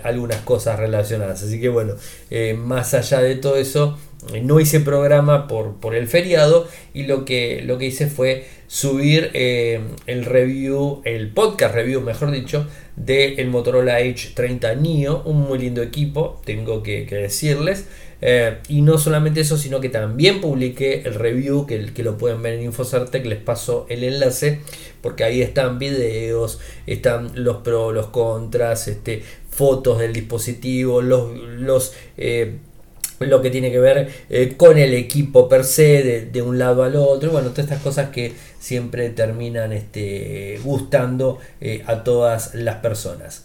algunas 0.03 0.41
cosas 0.41 0.77
relacionadas. 0.77 1.43
Así 1.43 1.61
que 1.61 1.69
bueno, 1.69 1.93
más 2.57 2.93
allá 2.93 3.21
de 3.21 3.35
todo 3.35 3.55
eso, 3.55 3.97
no 4.41 4.59
hice 4.59 4.79
programa 4.79 5.47
por, 5.47 5.75
por 5.75 5.95
el 5.95 6.07
feriado 6.07 6.67
y 6.93 7.03
lo 7.03 7.25
que, 7.25 7.61
lo 7.63 7.77
que 7.77 7.85
hice 7.85 8.07
fue 8.07 8.45
subir 8.67 9.29
eh, 9.33 9.81
el 10.07 10.25
review, 10.25 11.01
el 11.05 11.29
podcast 11.29 11.75
review, 11.75 12.01
mejor 12.01 12.31
dicho, 12.31 12.67
del 12.95 13.39
el 13.39 13.49
Motorola 13.49 13.99
H30 13.99 14.77
Neo, 14.77 15.21
un 15.25 15.41
muy 15.41 15.59
lindo 15.59 15.83
equipo, 15.83 16.41
tengo 16.45 16.81
que, 16.81 17.05
decirles. 17.05 17.87
Eh, 18.25 18.57
y 18.69 18.81
no 18.81 18.97
solamente 18.97 19.41
eso, 19.41 19.57
sino 19.57 19.81
que 19.81 19.89
también 19.89 20.41
publiqué 20.41 21.03
el 21.05 21.13
review, 21.13 21.67
que, 21.67 21.93
que 21.93 22.03
lo 22.03 22.17
pueden 22.17 22.41
ver 22.41 22.53
en 22.53 22.63
Infocertec, 22.63 23.25
les 23.25 23.39
paso 23.39 23.85
el 23.89 24.03
enlace, 24.03 24.61
porque 25.01 25.23
ahí 25.23 25.41
están 25.41 25.77
videos, 25.77 26.59
están 26.87 27.31
los 27.35 27.57
pros, 27.57 27.93
los 27.93 28.07
contras, 28.07 28.87
este, 28.87 29.21
fotos 29.51 29.99
del 29.99 30.13
dispositivo, 30.13 31.01
los, 31.01 31.37
los 31.37 31.93
eh, 32.17 32.57
lo 33.19 33.41
que 33.41 33.49
tiene 33.49 33.71
que 33.71 33.79
ver 33.79 34.09
eh, 34.29 34.53
con 34.57 34.77
el 34.77 34.93
equipo 34.93 35.47
per 35.49 35.63
se, 35.63 36.29
de, 36.31 36.41
un 36.41 36.57
lado 36.59 36.83
al 36.83 36.95
otro, 36.95 37.31
bueno, 37.31 37.49
todas 37.49 37.65
estas 37.65 37.81
cosas 37.81 38.09
que 38.09 38.33
siempre 38.59 39.09
terminan 39.09 39.71
este, 39.71 40.59
gustando 40.63 41.39
eh, 41.61 41.83
a 41.85 42.03
todas 42.03 42.55
las 42.55 42.77
personas. 42.77 43.43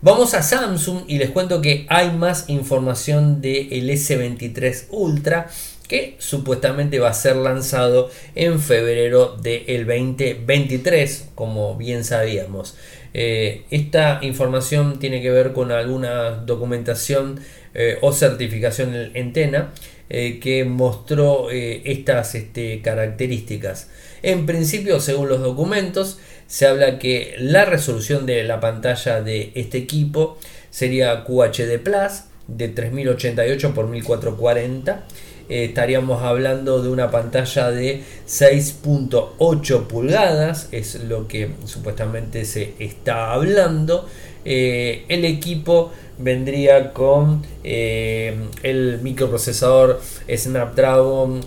Vamos 0.00 0.34
a 0.34 0.42
Samsung 0.42 1.04
y 1.06 1.18
les 1.18 1.30
cuento 1.30 1.60
que 1.60 1.86
hay 1.88 2.10
más 2.10 2.48
información 2.48 3.40
del 3.40 3.88
S23 3.88 4.86
Ultra 4.90 5.48
que 5.86 6.16
supuestamente 6.18 6.98
va 6.98 7.10
a 7.10 7.14
ser 7.14 7.36
lanzado 7.36 8.10
en 8.34 8.60
febrero 8.60 9.36
del 9.36 9.86
2023, 9.86 11.28
como 11.34 11.76
bien 11.76 12.02
sabíamos. 12.02 12.76
Eh, 13.14 13.64
esta 13.70 14.20
información 14.22 14.98
tiene 14.98 15.20
que 15.20 15.30
ver 15.30 15.52
con 15.52 15.70
alguna 15.70 16.30
documentación 16.30 17.40
eh, 17.74 17.98
o 18.00 18.12
certificación 18.12 19.10
en 19.14 19.32
TENA 19.32 19.72
eh, 20.10 20.38
que 20.40 20.64
mostró 20.64 21.48
estas 21.50 22.34
este, 22.34 22.80
características. 22.82 23.88
En 24.22 24.46
principio, 24.46 25.00
según 25.00 25.28
los 25.28 25.40
documentos, 25.40 26.18
se 26.46 26.66
habla 26.66 26.98
que 26.98 27.34
la 27.38 27.64
resolución 27.64 28.26
de 28.26 28.44
la 28.44 28.60
pantalla 28.60 29.22
de 29.22 29.52
este 29.54 29.78
equipo 29.78 30.38
sería 30.70 31.24
QHD 31.24 31.78
Plus 31.82 32.24
de 32.46 32.68
3088 32.68 33.68
x 33.68 33.84
1440 33.88 35.06
eh, 35.48 35.64
estaríamos 35.64 36.22
hablando 36.22 36.82
de 36.82 36.88
una 36.88 37.10
pantalla 37.10 37.70
de 37.70 38.02
6.8 38.26 39.86
pulgadas, 39.86 40.68
es 40.72 41.04
lo 41.04 41.28
que 41.28 41.50
supuestamente 41.66 42.44
se 42.44 42.74
está 42.78 43.32
hablando. 43.32 44.08
Eh, 44.44 45.04
el 45.08 45.24
equipo 45.24 45.92
vendría 46.22 46.92
con 46.92 47.42
eh, 47.64 48.34
el 48.62 49.00
microprocesador 49.02 50.00
Snapdragon 50.34 51.40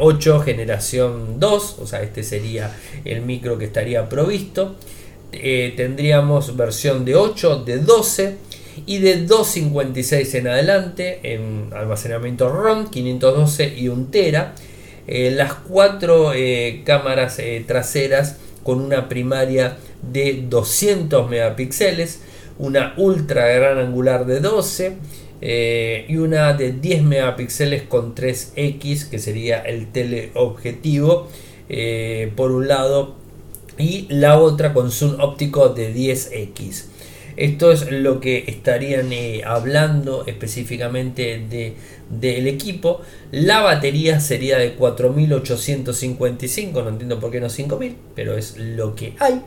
8 0.00 0.40
generación 0.40 1.40
2, 1.40 1.76
o 1.80 1.86
sea, 1.86 2.02
este 2.02 2.22
sería 2.22 2.74
el 3.04 3.22
micro 3.22 3.58
que 3.58 3.66
estaría 3.66 4.08
provisto. 4.08 4.76
tendríamos 5.30 6.56
versión 6.56 7.04
de 7.04 7.14
8, 7.16 7.64
de 7.64 7.78
12 7.78 8.36
y 8.86 8.98
de 8.98 9.24
256 9.26 10.34
en 10.34 10.48
adelante 10.48 11.20
en 11.22 11.70
almacenamiento 11.72 12.48
ROM 12.50 12.88
512 12.88 13.74
y 13.76 13.88
1 13.88 14.06
tera 14.10 14.54
eh, 15.06 15.32
las 15.32 15.54
cuatro 15.54 16.32
eh, 16.32 16.82
cámaras 16.84 17.38
eh, 17.38 17.64
traseras 17.66 18.36
con 18.62 18.80
una 18.80 19.08
primaria 19.08 19.76
de 20.00 20.44
200 20.48 21.28
megapíxeles 21.28 22.20
una 22.58 22.94
ultra 22.96 23.46
gran 23.48 23.78
angular 23.78 24.26
de 24.26 24.40
12 24.40 24.96
y 26.08 26.16
una 26.16 26.52
de 26.52 26.72
10 26.72 27.02
megapíxeles 27.02 27.82
con 27.82 28.14
3x 28.14 29.08
que 29.08 29.18
sería 29.18 29.60
el 29.60 29.90
teleobjetivo 29.90 31.28
por 32.36 32.52
un 32.52 32.68
lado 32.68 33.16
y 33.76 34.06
la 34.08 34.38
otra 34.38 34.72
con 34.72 34.92
zoom 34.92 35.20
óptico 35.20 35.70
de 35.70 35.92
10x 35.92 36.92
esto 37.36 37.72
es 37.72 37.90
lo 37.90 38.20
que 38.20 38.44
estarían 38.46 39.12
eh, 39.12 39.42
hablando 39.44 40.24
específicamente 40.26 41.44
de, 41.48 41.74
del 42.10 42.46
equipo. 42.46 43.00
La 43.30 43.60
batería 43.60 44.20
sería 44.20 44.58
de 44.58 44.74
4855, 44.74 46.82
no 46.82 46.90
entiendo 46.90 47.18
por 47.20 47.30
qué 47.30 47.40
no 47.40 47.48
5000, 47.48 47.96
pero 48.14 48.36
es 48.36 48.58
lo 48.58 48.94
que 48.94 49.14
hay. 49.18 49.40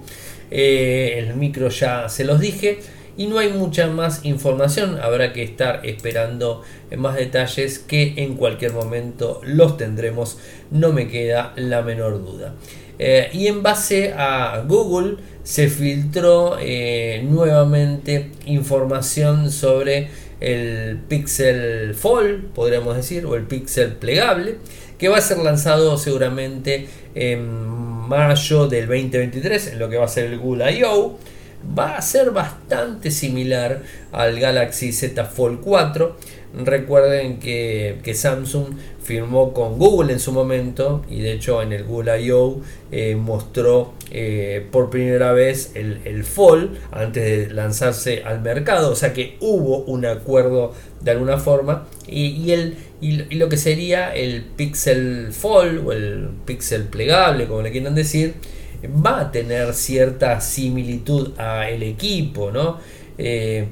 Eh, 0.49 1.15
el 1.17 1.35
micro 1.35 1.69
ya 1.69 2.09
se 2.09 2.23
los 2.23 2.39
dije 2.39 2.79
y 3.17 3.27
no 3.27 3.39
hay 3.39 3.49
mucha 3.51 3.87
más 3.87 4.25
información. 4.25 4.99
Habrá 5.01 5.33
que 5.33 5.43
estar 5.43 5.85
esperando 5.85 6.61
más 6.97 7.15
detalles 7.15 7.79
que 7.79 8.13
en 8.17 8.35
cualquier 8.35 8.73
momento 8.73 9.41
los 9.43 9.77
tendremos, 9.77 10.37
no 10.71 10.91
me 10.91 11.07
queda 11.07 11.53
la 11.55 11.81
menor 11.81 12.23
duda. 12.23 12.55
Eh, 12.97 13.29
y 13.33 13.47
en 13.47 13.61
base 13.61 14.13
a 14.13 14.63
Google 14.67 15.17
se 15.43 15.67
filtró 15.67 16.57
eh, 16.59 17.21
nuevamente 17.27 18.31
información 18.45 19.51
sobre 19.51 20.09
el 20.39 20.97
Pixel 21.07 21.93
Fold, 21.93 22.51
podríamos 22.53 22.95
decir, 22.95 23.25
o 23.25 23.35
el 23.35 23.43
Pixel 23.43 23.93
plegable, 23.93 24.57
que 24.97 25.09
va 25.09 25.17
a 25.17 25.21
ser 25.21 25.39
lanzado 25.39 25.97
seguramente 25.97 26.87
en 27.15 27.45
mayo 28.07 28.67
del 28.67 28.87
2023, 28.87 29.73
en 29.73 29.79
lo 29.79 29.89
que 29.89 29.97
va 29.97 30.05
a 30.05 30.09
ser 30.09 30.25
el 30.25 30.39
Google 30.39 30.71
I.O. 30.71 31.17
va 31.77 31.97
a 31.97 32.01
ser 32.01 32.31
bastante 32.31 33.11
similar 33.11 33.81
al 34.11 34.39
Galaxy 34.39 34.91
Z 34.91 35.25
Fold 35.25 35.61
4. 35.61 36.15
Recuerden 36.63 37.39
que, 37.39 37.99
Samsung 38.13 38.75
firmó 39.03 39.53
con 39.53 39.77
Google 39.77 40.13
en 40.13 40.19
su 40.19 40.31
momento 40.31 41.03
y 41.09 41.19
de 41.19 41.33
hecho 41.33 41.61
en 41.61 41.73
el 41.73 41.83
Google 41.83 42.21
I.O. 42.21 42.61
Eh, 42.91 43.15
mostró 43.15 43.93
eh, 44.09 44.65
por 44.71 44.89
primera 44.89 45.33
vez 45.33 45.73
el, 45.75 46.23
Fold 46.23 46.77
antes 46.91 47.23
de 47.49 47.53
lanzarse 47.53 48.23
al 48.23 48.41
mercado. 48.41 48.91
O 48.91 48.95
sea 48.95 49.11
que 49.11 49.37
hubo 49.41 49.79
un 49.79 50.05
acuerdo 50.05 50.73
de 51.01 51.11
alguna 51.11 51.37
forma 51.37 51.87
y, 52.07 52.51
el, 52.51 52.77
y 53.01 53.35
lo 53.35 53.49
que 53.49 53.57
sería 53.57 54.15
el 54.15 54.43
Pixel 54.43 55.33
Fold 55.33 55.85
o 55.85 55.91
el 55.91 56.29
Pixel 56.45 56.83
plegable, 56.83 57.47
como 57.47 57.61
le 57.63 57.71
quieran 57.71 57.95
decir, 57.95 58.35
va 58.87 59.21
a 59.21 59.31
tener 59.31 59.73
cierta 59.73 60.41
similitud 60.41 61.39
a 61.39 61.69
el 61.69 61.83
equipo, 61.83 62.51
¿no? 62.51 62.79
Eh, 63.17 63.67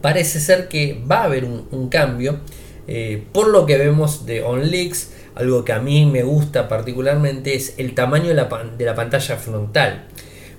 parece 0.00 0.40
ser 0.40 0.68
que 0.68 1.02
va 1.10 1.22
a 1.22 1.24
haber 1.24 1.44
un, 1.44 1.88
cambio. 1.88 2.38
Eh, 2.86 3.24
por 3.32 3.48
lo 3.48 3.66
que 3.66 3.78
vemos 3.78 4.26
de 4.26 4.42
OnLeaks, 4.42 5.10
algo 5.34 5.64
que 5.64 5.72
a 5.72 5.80
mí 5.80 6.06
me 6.06 6.22
gusta 6.22 6.68
particularmente 6.68 7.54
es 7.54 7.74
el 7.78 7.94
tamaño 7.94 8.28
de 8.28 8.34
la, 8.34 8.94
pantalla 8.94 9.36
frontal. 9.36 10.04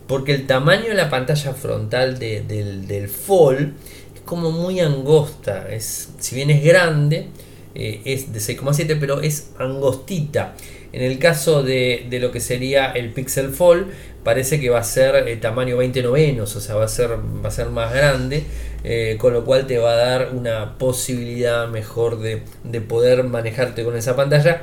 Porque 0.08 0.34
el 0.34 0.46
tamaño 0.46 0.90
de 0.90 0.96
la 0.96 1.10
pantalla 1.10 1.54
frontal 1.54 2.20
del, 2.20 2.88
del 2.88 3.10
Fall 3.10 3.74
es 4.14 4.22
como 4.22 4.52
muy 4.52 4.80
angosta. 4.80 5.68
Es, 5.70 6.10
si 6.20 6.36
bien 6.36 6.50
es 6.52 6.64
grande, 6.64 7.30
eh, 7.76 8.02
es 8.06 8.32
de 8.32 8.40
6,7, 8.40 8.98
pero 9.00 9.22
es 9.22 9.52
angostita. 9.60 10.56
En 10.96 11.02
el 11.02 11.20
caso 11.20 11.62
de, 11.62 12.08
lo 12.22 12.32
que 12.32 12.40
sería 12.40 12.90
el 12.94 13.12
Pixel 13.12 13.50
Fold, 13.50 13.88
parece 14.24 14.62
que 14.62 14.70
va 14.70 14.80
a 14.80 14.84
ser 14.86 15.28
eh, 15.28 15.36
tamaño 15.36 15.76
20 15.76 16.02
novenos, 16.02 16.56
o 16.56 16.62
sea, 16.62 16.76
va 16.76 16.86
a 16.86 16.88
ser, 16.88 17.12
va 17.12 17.50
a 17.50 17.52
ser 17.52 17.68
más 17.68 17.94
grande, 17.94 18.46
eh, 18.86 19.18
con 19.20 19.34
lo 19.34 19.44
cual 19.44 19.68
te 19.68 19.78
va 19.78 19.92
a 19.92 19.96
dar 19.98 20.30
una 20.34 20.78
posibilidad 20.78 21.68
mejor 21.68 22.20
de, 22.20 22.44
de 22.64 22.80
poder 22.80 23.26
manejarte 23.26 23.84
con 23.84 23.98
esa 23.98 24.16
pantalla 24.16 24.62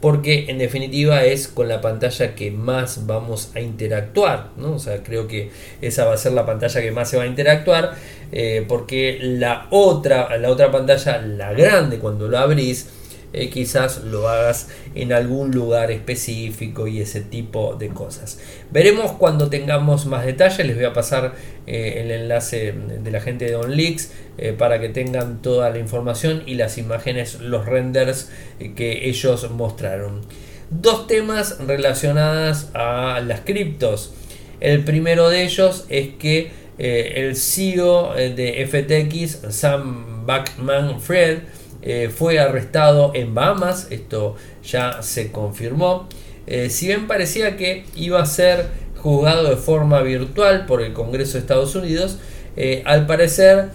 porque 0.00 0.46
en 0.48 0.58
definitiva 0.58 1.24
es 1.24 1.48
con 1.48 1.68
la 1.68 1.80
pantalla 1.80 2.36
que 2.36 2.52
más 2.52 3.06
vamos 3.06 3.50
a 3.56 3.60
interactuar, 3.60 4.50
¿no? 4.56 4.74
O 4.74 4.78
sea, 4.78 5.02
creo 5.02 5.26
que 5.26 5.50
esa 5.80 6.04
va 6.04 6.14
a 6.14 6.16
ser 6.16 6.32
la 6.32 6.46
pantalla 6.46 6.80
que 6.80 6.92
más 6.92 7.10
se 7.10 7.16
va 7.16 7.24
a 7.24 7.26
interactuar, 7.26 7.94
eh, 8.30 8.64
porque 8.68 9.18
la 9.20 9.66
otra, 9.70 10.36
la 10.38 10.48
otra 10.48 10.70
pantalla, 10.70 11.22
la 11.22 11.52
grande, 11.52 11.98
cuando 11.98 12.28
lo 12.28 12.38
abrís, 12.38 12.88
eh, 13.34 13.48
quizás 13.48 14.04
lo 14.04 14.28
hagas 14.28 14.68
en 14.94 15.12
algún 15.12 15.52
lugar 15.52 15.90
específico 15.90 16.86
y 16.86 17.00
ese 17.00 17.22
tipo 17.22 17.76
de 17.76 17.88
cosas. 17.88 18.38
Veremos 18.70 19.12
cuando 19.12 19.48
tengamos 19.48 20.04
más 20.04 20.26
detalles, 20.26 20.66
les 20.66 20.76
voy 20.76 20.84
a 20.84 20.92
pasar 20.92 21.34
eh, 21.66 22.02
el 22.02 22.10
enlace 22.10 22.72
de 22.72 23.10
la 23.10 23.20
gente 23.20 23.46
de 23.46 23.56
OnLeaks 23.56 24.12
eh, 24.36 24.52
para 24.52 24.80
que 24.80 24.90
tengan 24.90 25.40
toda 25.40 25.70
la 25.70 25.78
información 25.78 26.42
y 26.44 26.56
las 26.56 26.76
imágenes, 26.76 27.40
los 27.40 27.64
renders 27.64 28.30
que 28.76 29.08
ellos 29.08 29.50
mostraron. 29.50 30.20
Dos 30.68 31.06
temas 31.06 31.58
relacionados 31.66 32.68
a 32.74 33.20
las 33.26 33.40
criptos. 33.40 34.12
El 34.60 34.84
primero 34.84 35.30
de 35.30 35.44
ellos 35.44 35.86
es 35.88 36.10
que 36.18 36.50
el 36.78 37.36
CEO 37.36 38.14
de 38.14 38.66
FTX, 38.66 39.54
Sam 39.54 40.26
Backman 40.26 41.00
Fred, 41.00 41.40
eh, 41.82 42.10
fue 42.14 42.38
arrestado 42.38 43.10
en 43.14 43.34
Bahamas, 43.34 43.88
esto 43.90 44.36
ya 44.64 45.02
se 45.02 45.32
confirmó. 45.32 46.08
Eh, 46.46 46.70
si 46.70 46.86
bien 46.86 47.08
parecía 47.08 47.56
que 47.56 47.84
iba 47.96 48.22
a 48.22 48.26
ser 48.26 48.66
juzgado 48.96 49.50
de 49.50 49.56
forma 49.56 50.00
virtual 50.02 50.66
por 50.66 50.80
el 50.80 50.92
Congreso 50.92 51.34
de 51.34 51.40
Estados 51.40 51.74
Unidos, 51.74 52.18
eh, 52.56 52.82
al 52.86 53.06
parecer, 53.06 53.70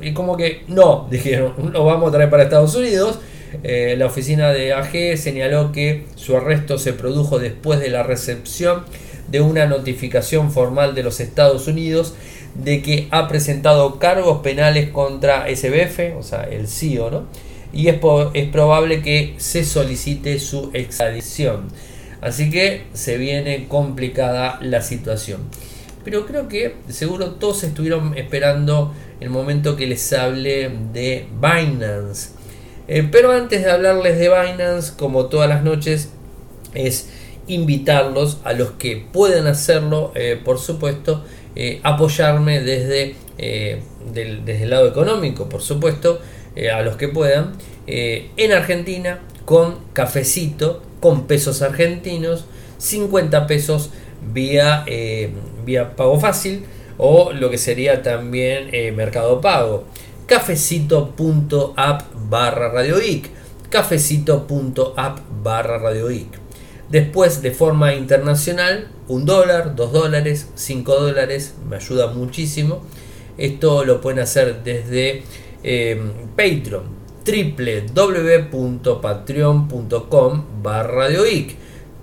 y 0.00 0.12
como 0.14 0.36
que 0.36 0.64
no, 0.66 1.06
dijeron, 1.10 1.54
lo 1.72 1.84
vamos 1.84 2.08
a 2.08 2.12
traer 2.12 2.30
para 2.30 2.42
Estados 2.44 2.74
Unidos. 2.74 3.20
la 3.62 4.06
oficina 4.06 4.50
de 4.52 4.72
AG 4.72 5.16
señaló 5.16 5.72
que 5.72 6.06
su 6.16 6.36
arresto 6.36 6.78
se 6.78 6.92
produjo 6.92 7.38
después 7.38 7.80
de 7.80 7.88
la 7.88 8.02
recepción 8.02 8.84
de 9.28 9.40
una 9.40 9.66
notificación 9.66 10.50
formal 10.50 10.94
de 10.94 11.02
los 11.02 11.20
Estados 11.20 11.66
Unidos 11.68 12.14
de 12.54 12.82
que 12.82 13.08
ha 13.10 13.28
presentado 13.28 13.98
cargos 13.98 14.40
penales 14.42 14.90
contra 14.90 15.46
SBF, 15.54 16.16
o 16.18 16.22
sea, 16.22 16.44
el 16.44 16.68
CEO, 16.68 17.10
¿no? 17.10 17.22
Y 17.72 17.88
es, 17.88 17.96
es 18.34 18.48
probable 18.50 19.02
que 19.02 19.34
se 19.38 19.64
solicite 19.64 20.38
su 20.38 20.70
extradición. 20.74 21.68
Así 22.20 22.50
que 22.50 22.84
se 22.92 23.16
viene 23.16 23.66
complicada 23.68 24.58
la 24.60 24.82
situación. 24.82 25.40
Pero 26.04 26.26
creo 26.26 26.48
que 26.48 26.76
seguro 26.88 27.32
todos 27.32 27.64
estuvieron 27.64 28.16
esperando 28.16 28.94
el 29.20 29.30
momento 29.30 29.76
que 29.76 29.86
les 29.86 30.12
hable 30.12 30.70
de 30.92 31.26
Binance. 31.40 32.30
Eh, 32.88 33.08
pero 33.10 33.32
antes 33.32 33.64
de 33.64 33.70
hablarles 33.70 34.18
de 34.18 34.28
Binance, 34.28 34.92
como 34.96 35.26
todas 35.26 35.48
las 35.48 35.62
noches, 35.62 36.10
es 36.74 37.08
invitarlos 37.46 38.38
a 38.44 38.52
los 38.52 38.72
que 38.72 39.04
pueden 39.12 39.46
hacerlo, 39.46 40.12
eh, 40.14 40.40
por 40.42 40.58
supuesto, 40.58 41.24
eh, 41.54 41.80
apoyarme 41.82 42.60
desde, 42.60 43.14
eh, 43.36 43.82
desde 44.12 44.62
el 44.62 44.70
lado 44.70 44.88
económico, 44.88 45.48
por 45.48 45.60
supuesto, 45.60 46.20
eh, 46.56 46.70
a 46.70 46.82
los 46.82 46.96
que 46.96 47.08
puedan, 47.08 47.52
en 47.86 48.52
Argentina 48.52 49.20
con 49.44 49.78
cafecito, 49.92 50.82
con 51.00 51.26
pesos 51.26 51.62
argentinos, 51.62 52.46
50 52.78 53.46
pesos 53.48 53.90
vía, 54.32 54.84
vía 55.66 55.96
pago 55.96 56.20
fácil 56.20 56.64
o 56.96 57.32
lo 57.32 57.50
que 57.50 57.58
sería 57.58 58.02
también 58.02 58.70
mercado 58.94 59.40
pago. 59.40 59.84
Cafecito.app 60.26 62.02
barra 62.30 62.68
Radio 62.68 62.96
Cafecito.app 63.68 65.18
barra 65.42 65.78
Radio 65.78 66.08
Después, 66.88 67.42
de 67.42 67.50
forma 67.50 67.94
internacional, 67.94 68.88
un 69.12 69.24
dólar, 69.26 69.76
dos 69.76 69.92
dólares, 69.92 70.48
cinco 70.54 70.94
dólares, 70.94 71.54
me 71.68 71.76
ayuda 71.76 72.06
muchísimo. 72.08 72.82
Esto 73.36 73.84
lo 73.84 74.00
pueden 74.00 74.20
hacer 74.20 74.62
desde 74.64 75.24
eh, 75.62 76.00
Patreon, 76.34 76.84
www.patreon.com 77.94 80.44
barra 80.62 81.08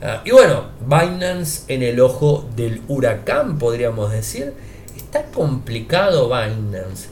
Ah, 0.00 0.22
y 0.24 0.30
bueno, 0.30 0.70
Binance 0.80 1.64
en 1.68 1.82
el 1.82 2.00
ojo 2.00 2.48
del 2.56 2.80
huracán, 2.88 3.58
podríamos 3.58 4.10
decir. 4.10 4.54
Está 4.96 5.24
complicado 5.24 6.28
Binance. 6.28 7.10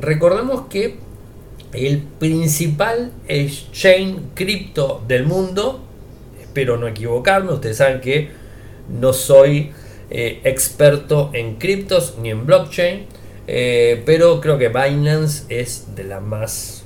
Recordemos 0.00 0.62
que 0.70 0.96
el 1.74 1.98
principal 1.98 3.12
exchange 3.28 4.22
cripto 4.32 5.04
del 5.06 5.26
mundo, 5.26 5.82
espero 6.40 6.78
no 6.78 6.88
equivocarme, 6.88 7.52
ustedes 7.52 7.76
saben 7.76 8.00
que 8.00 8.30
no 8.88 9.12
soy 9.12 9.72
eh, 10.08 10.40
experto 10.44 11.28
en 11.34 11.56
criptos 11.56 12.14
ni 12.18 12.30
en 12.30 12.46
blockchain, 12.46 13.04
eh, 13.46 14.02
pero 14.06 14.40
creo 14.40 14.56
que 14.56 14.70
Binance 14.70 15.44
es 15.50 15.94
de 15.94 16.04
la 16.04 16.20
más 16.20 16.79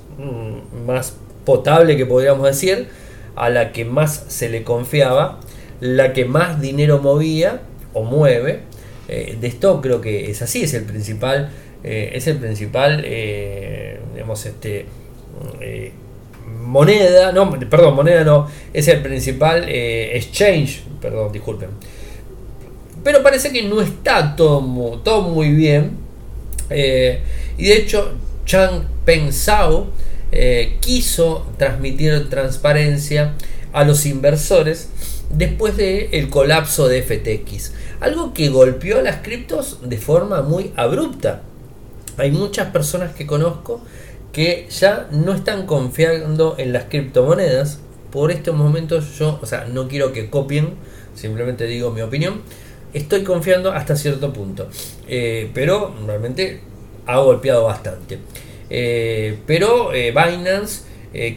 más 0.87 1.16
potable 1.44 1.96
que 1.96 2.07
podríamos 2.07 2.46
decir, 2.46 2.88
a 3.37 3.50
la 3.50 3.72
que 3.72 3.85
más 3.85 4.24
se 4.29 4.48
le 4.48 4.62
confiaba, 4.62 5.40
la 5.81 6.12
que 6.12 6.24
más 6.24 6.61
dinero 6.61 6.98
movía 6.98 7.61
o 7.92 8.03
mueve. 8.03 8.61
Eh, 9.09 9.37
de 9.40 9.46
esto 9.46 9.81
creo 9.81 10.00
que 10.00 10.31
es 10.31 10.40
así, 10.42 10.62
es 10.62 10.74
el 10.74 10.85
principal, 10.85 11.50
eh, 11.83 12.12
es 12.14 12.27
el 12.27 12.38
principal, 12.38 13.03
eh, 13.05 14.00
digamos, 14.14 14.46
este, 14.46 14.87
moneda, 16.62 17.33
no, 17.33 17.50
perdón, 17.59 17.96
moneda 17.96 18.24
no, 18.24 18.48
es 18.72 18.88
el 18.88 19.03
principal 19.03 19.68
exchange, 19.68 20.85
perdón, 21.00 21.33
disculpen. 21.33 21.70
Pero 23.03 23.22
parece 23.22 23.53
que 23.53 23.62
no 23.62 23.83
está 23.83 24.35
todo, 24.35 25.00
todo 25.00 25.22
muy 25.29 25.50
bien. 25.50 25.98
y 26.70 27.64
de 27.66 27.77
hecho, 27.77 28.14
Chang 28.46 28.85
Pensao 29.05 29.88
eh, 30.37 30.79
quiso 30.81 31.47
transmitir 31.59 32.29
transparencia 32.29 33.35
a 33.73 33.85
los 33.85 34.05
inversores 34.05 34.88
después 35.31 35.77
del 35.77 36.09
el 36.11 36.29
colapso 36.29 36.88
de 36.88 37.03
FTX. 37.03 37.73
Algo 38.01 38.35
que 38.35 38.49
golpeó 38.49 38.99
a 38.99 39.03
las 39.03 39.23
criptos 39.23 39.79
de 39.88 39.97
forma 39.97 40.42
muy 40.42 40.73
abrupta. 40.75 41.42
Hay 42.16 42.32
muchas 42.32 42.70
personas 42.70 43.14
que 43.14 43.26
conozco 43.26 43.80
que 44.32 44.66
ya 44.70 45.09
no 45.12 45.32
están 45.32 45.66
confiando 45.66 46.57
en 46.59 46.72
las 46.72 46.87
criptomonedas. 46.87 47.78
Por 48.11 48.32
estos 48.32 48.57
momentos 48.57 49.16
yo, 49.16 49.39
o 49.41 49.47
sea, 49.47 49.66
no 49.66 49.87
quiero 49.87 50.12
que 50.12 50.30
copien 50.30 50.74
simplemente 51.14 51.66
digo 51.66 51.91
mi 51.91 52.01
opinión. 52.01 52.43
Estoy 52.93 53.22
confiando 53.22 53.72
hasta 53.72 53.97
cierto 53.97 54.32
punto, 54.32 54.68
eh, 55.09 55.51
pero 55.55 55.95
realmente 56.07 56.61
ha 57.07 57.18
golpeado 57.18 57.64
bastante. 57.64 58.18
Eh, 58.71 59.39
pero 59.47 59.91
Binance 59.91 60.83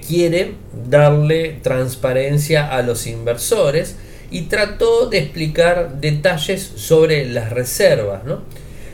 quiere 0.07 0.55
darle 0.89 1.59
transparencia 1.61 2.73
a 2.75 2.81
los 2.81 3.05
inversores 3.05 3.95
y 4.31 4.43
trató 4.43 5.07
de 5.07 5.19
explicar 5.19 5.99
detalles 5.99 6.61
sobre 6.75 7.25
las 7.25 7.51
reservas. 7.51 8.23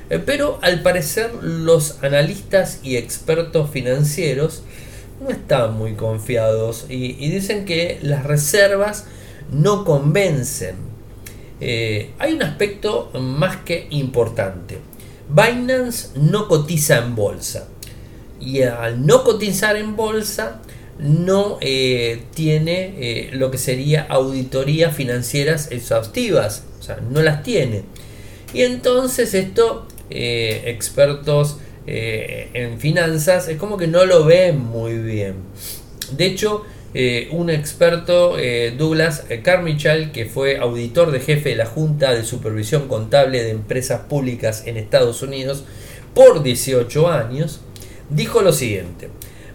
Eh, 0.09 0.19
pero 0.23 0.59
al 0.61 0.81
parecer 0.81 1.33
los 1.41 2.03
analistas 2.03 2.79
y 2.83 2.97
expertos 2.97 3.69
financieros 3.69 4.63
no 5.21 5.29
están 5.29 5.77
muy 5.77 5.93
confiados 5.93 6.85
y, 6.89 7.13
dicen 7.29 7.65
que 7.65 7.99
las 8.01 8.23
reservas 8.23 9.05
no 9.51 9.85
convencen. 9.85 10.75
Eh, 11.61 12.11
hay 12.19 12.33
un 12.33 12.43
aspecto 12.43 13.09
más 13.19 13.57
que 13.57 13.87
importante. 13.91 14.79
Binance 15.29 16.09
no 16.15 16.47
cotiza 16.47 16.97
en 16.97 17.15
bolsa 17.15 17.67
y 18.43 18.63
al 18.63 19.05
no 19.05 19.23
cotizar 19.23 19.75
en 19.75 19.95
bolsa 19.95 20.61
no 20.99 21.57
eh, 21.61 22.23
tiene 22.35 23.29
lo 23.33 23.49
que 23.49 23.57
sería 23.57 24.05
auditorías 24.09 24.95
financieras 24.95 25.71
exhaustivas, 25.71 26.65
o 26.79 26.83
sea, 26.83 26.97
no 26.97 27.21
las 27.21 27.43
tiene. 27.43 27.83
Y 28.53 28.61
entonces 28.61 29.33
esto 29.33 29.87
eh, 30.15 30.65
expertos 30.67 31.57
eh, 31.87 32.49
en 32.53 32.79
finanzas, 32.79 33.47
es 33.47 33.57
como 33.57 33.77
que 33.77 33.87
no 33.87 34.05
lo 34.05 34.25
ven 34.25 34.59
muy 34.59 34.97
bien. 34.99 35.37
De 36.15 36.25
hecho, 36.25 36.63
eh, 36.93 37.29
un 37.31 37.49
experto, 37.49 38.35
Douglas 38.77 39.25
Carmichael, 39.41 40.11
que 40.11 40.25
fue 40.25 40.57
auditor 40.57 41.09
de 41.09 41.19
jefe 41.19 41.49
de 41.49 41.55
la 41.55 41.65
Junta 41.65 42.13
de 42.13 42.23
Supervisión 42.23 42.87
Contable 42.87 43.41
de 43.41 43.49
Empresas 43.49 44.01
Públicas 44.01 44.67
en 44.67 44.77
Estados 44.77 45.23
Unidos 45.23 45.63
por 46.13 46.43
18 46.43 47.09
años, 47.09 47.61
dijo 48.09 48.41
lo 48.41 48.53
siguiente. 48.53 49.09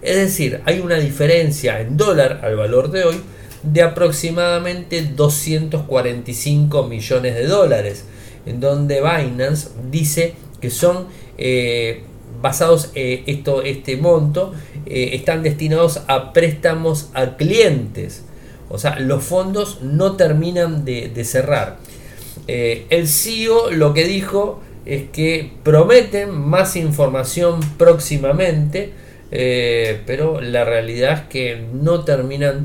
Es 0.03 0.17
decir, 0.17 0.61
hay 0.65 0.81
una 0.81 0.97
diferencia 0.97 1.81
en 1.81 1.97
dólar 1.97 2.41
al 2.45 2.57
valor 2.57 2.91
de 2.91 3.05
hoy 3.05 3.21
de 3.63 3.83
aproximadamente 3.83 5.03
245 5.03 6.85
millones 6.85 7.35
de 7.35 7.47
dólares, 7.47 8.05
en 8.47 8.61
donde 8.61 9.01
Binance 9.01 9.71
dice 9.91 10.35
que 10.61 10.71
son 10.71 11.07
eh, 11.37 12.05
basados 12.41 12.93
eh, 12.95 13.25
esto, 13.27 13.63
este 13.63 13.97
monto, 13.97 14.55
eh, 14.87 15.11
están 15.15 15.43
destinados 15.43 16.03
a 16.07 16.33
préstamos 16.33 17.11
a 17.15 17.37
clientes. 17.37 18.25
O 18.69 18.79
sea, 18.79 19.01
los 19.01 19.25
fondos 19.25 19.81
no 19.83 20.17
terminan 20.17 20.85
de, 20.85 21.09
de 21.09 21.25
cerrar. 21.25 21.79
El 22.49 23.09
CEO 23.09 23.71
lo 23.71 23.95
que 23.95 24.05
dijo 24.05 24.61
es 24.87 25.05
que 25.11 25.53
prometen 25.63 26.31
más 26.31 26.77
información 26.77 27.61
próximamente, 27.77 28.93
pero 29.31 30.41
la 30.41 30.65
realidad 30.65 31.13
es 31.13 31.21
que 31.29 31.63
no 31.73 32.05
terminan 32.05 32.65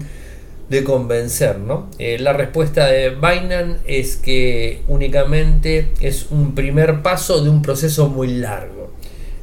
de 0.73 0.83
convencer. 0.83 1.59
¿no? 1.59 1.87
Eh, 1.99 2.17
la 2.19 2.33
respuesta 2.33 2.87
de 2.87 3.11
Binance 3.11 3.79
es 3.85 4.17
que 4.17 4.81
únicamente 4.87 5.91
es 5.99 6.27
un 6.31 6.55
primer 6.55 7.01
paso 7.01 7.43
de 7.43 7.49
un 7.49 7.61
proceso 7.61 8.07
muy 8.09 8.27
largo. 8.27 8.91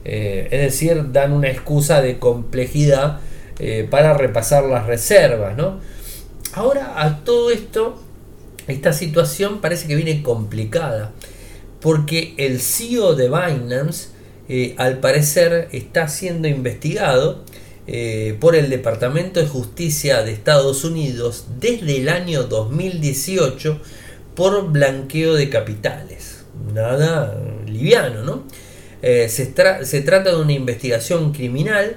Eh, 0.05 0.49
es 0.51 0.61
decir, 0.61 1.13
dan 1.13 1.33
una 1.33 1.49
excusa 1.49 2.01
de 2.01 2.19
complejidad 2.19 3.21
eh, 3.59 3.87
para 3.89 4.15
repasar 4.15 4.65
las 4.65 4.87
reservas. 4.87 5.57
¿no? 5.57 5.79
Ahora 6.55 6.95
a 6.97 7.23
todo 7.25 7.51
esto, 7.51 8.03
esta 8.71 8.93
situación 8.93 9.61
parece 9.61 9.87
que 9.87 9.97
viene 9.97 10.23
complicada. 10.23 11.13
Porque 11.81 12.35
el 12.37 12.61
CEO 12.61 13.15
de 13.15 13.29
Binance 13.29 14.09
al 14.77 14.99
parecer 14.99 15.69
está 15.73 16.09
siendo 16.09 16.49
investigado 16.49 17.45
eh, 17.87 18.37
por 18.39 18.55
el 18.55 18.69
Departamento 18.69 19.41
de 19.41 19.47
Justicia 19.47 20.23
de 20.23 20.33
Estados 20.33 20.85
Unidos 20.85 21.47
desde 21.59 21.97
el 21.97 22.09
año 22.09 22.45
2018 22.45 23.81
por 24.35 24.71
blanqueo 24.71 25.35
de 25.35 25.49
capitales. 25.49 26.45
Nada 26.75 27.37
liviano, 27.67 28.23
¿no? 28.23 28.45
Eh, 29.03 29.29
se 29.29 30.01
trata 30.03 30.31
de 30.31 30.37
una 30.37 30.53
investigación 30.53 31.33
criminal 31.33 31.97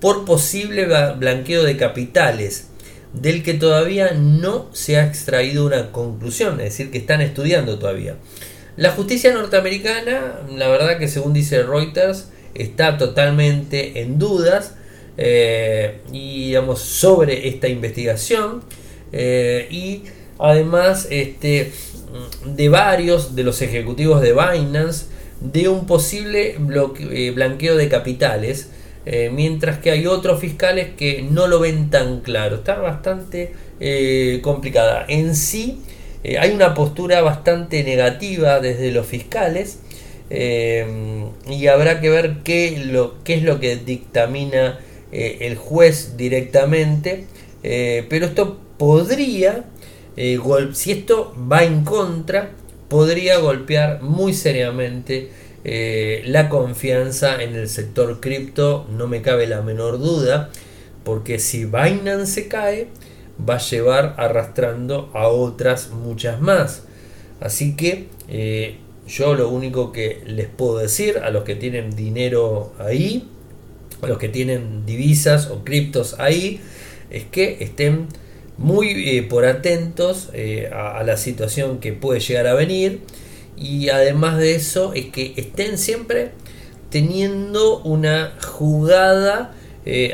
por 0.00 0.24
posible 0.24 0.86
blanqueo 1.16 1.62
de 1.64 1.76
capitales, 1.76 2.67
del 3.12 3.42
que 3.42 3.54
todavía 3.54 4.12
no 4.12 4.68
se 4.72 4.98
ha 4.98 5.06
extraído 5.06 5.66
una 5.66 5.92
conclusión, 5.92 6.60
es 6.60 6.70
decir, 6.70 6.90
que 6.90 6.98
están 6.98 7.20
estudiando 7.20 7.78
todavía. 7.78 8.16
La 8.76 8.92
justicia 8.92 9.32
norteamericana, 9.34 10.40
la 10.54 10.68
verdad 10.68 10.98
que 10.98 11.08
según 11.08 11.32
dice 11.32 11.62
Reuters, 11.62 12.28
está 12.54 12.96
totalmente 12.98 14.00
en 14.02 14.18
dudas 14.18 14.74
eh, 15.16 16.00
y 16.12 16.46
digamos 16.46 16.80
sobre 16.80 17.48
esta 17.48 17.66
investigación 17.68 18.62
eh, 19.10 19.66
y 19.70 20.04
además 20.38 21.08
este, 21.10 21.72
de 22.44 22.68
varios 22.68 23.34
de 23.34 23.42
los 23.42 23.62
ejecutivos 23.62 24.20
de 24.20 24.32
Binance 24.32 25.06
de 25.40 25.68
un 25.68 25.86
posible 25.86 26.56
eh, 27.10 27.32
blanqueo 27.32 27.76
de 27.76 27.88
capitales 27.88 28.70
mientras 29.32 29.78
que 29.78 29.90
hay 29.90 30.06
otros 30.06 30.38
fiscales 30.38 30.88
que 30.96 31.22
no 31.22 31.46
lo 31.46 31.60
ven 31.60 31.88
tan 31.88 32.20
claro. 32.20 32.56
Está 32.56 32.76
bastante 32.76 33.52
complicada. 34.42 35.06
En 35.08 35.34
sí 35.34 35.80
hay 36.38 36.50
una 36.50 36.74
postura 36.74 37.22
bastante 37.22 37.82
negativa 37.84 38.60
desde 38.60 38.92
los 38.92 39.06
fiscales 39.06 39.80
y 40.30 41.66
habrá 41.68 42.00
que 42.00 42.10
ver 42.10 42.38
qué, 42.44 42.82
lo, 42.84 43.22
qué 43.24 43.34
es 43.34 43.42
lo 43.42 43.60
que 43.60 43.76
dictamina 43.76 44.78
eh, 45.10 45.38
el 45.46 45.56
juez 45.56 46.18
directamente, 46.18 47.24
eh, 47.62 48.04
pero 48.10 48.26
esto 48.26 48.58
podría, 48.76 49.64
eh, 50.18 50.38
si 50.74 50.92
esto 50.92 51.34
va 51.50 51.64
en 51.64 51.82
contra, 51.82 52.50
podría 52.88 53.38
golpear 53.38 54.02
muy 54.02 54.34
seriamente 54.34 55.30
la 55.64 56.48
confianza 56.48 57.42
en 57.42 57.54
el 57.54 57.68
sector 57.68 58.20
cripto, 58.20 58.86
no 58.90 59.06
me 59.06 59.22
cabe 59.22 59.46
la 59.46 59.62
menor 59.62 59.98
duda, 59.98 60.50
porque 61.04 61.38
si 61.38 61.64
Binance 61.64 62.26
se 62.26 62.48
cae, 62.48 62.88
va 63.48 63.56
a 63.56 63.58
llevar 63.58 64.14
arrastrando 64.18 65.10
a 65.14 65.28
otras 65.28 65.90
muchas 65.90 66.40
más. 66.40 66.82
Así 67.40 67.76
que 67.76 68.08
eh, 68.28 68.76
yo 69.06 69.34
lo 69.34 69.48
único 69.48 69.92
que 69.92 70.22
les 70.26 70.48
puedo 70.48 70.78
decir 70.78 71.18
a 71.18 71.30
los 71.30 71.44
que 71.44 71.54
tienen 71.54 71.94
dinero 71.94 72.72
ahí, 72.78 73.28
a 74.02 74.06
los 74.06 74.18
que 74.18 74.28
tienen 74.28 74.84
divisas 74.86 75.48
o 75.48 75.64
criptos 75.64 76.16
ahí, 76.18 76.60
es 77.10 77.24
que 77.24 77.58
estén 77.60 78.06
muy 78.58 79.16
eh, 79.16 79.22
por 79.22 79.44
atentos 79.46 80.30
eh, 80.34 80.68
a, 80.72 81.02
la 81.04 81.16
situación 81.16 81.78
que 81.78 81.92
puede 81.92 82.20
llegar 82.20 82.48
a 82.48 82.54
venir 82.54 83.00
y 83.60 83.88
además 83.90 84.38
de 84.38 84.54
eso 84.54 84.92
es 84.94 85.06
que 85.06 85.34
estén 85.36 85.78
siempre 85.78 86.32
teniendo 86.90 87.80
una 87.80 88.34
jugada 88.40 89.52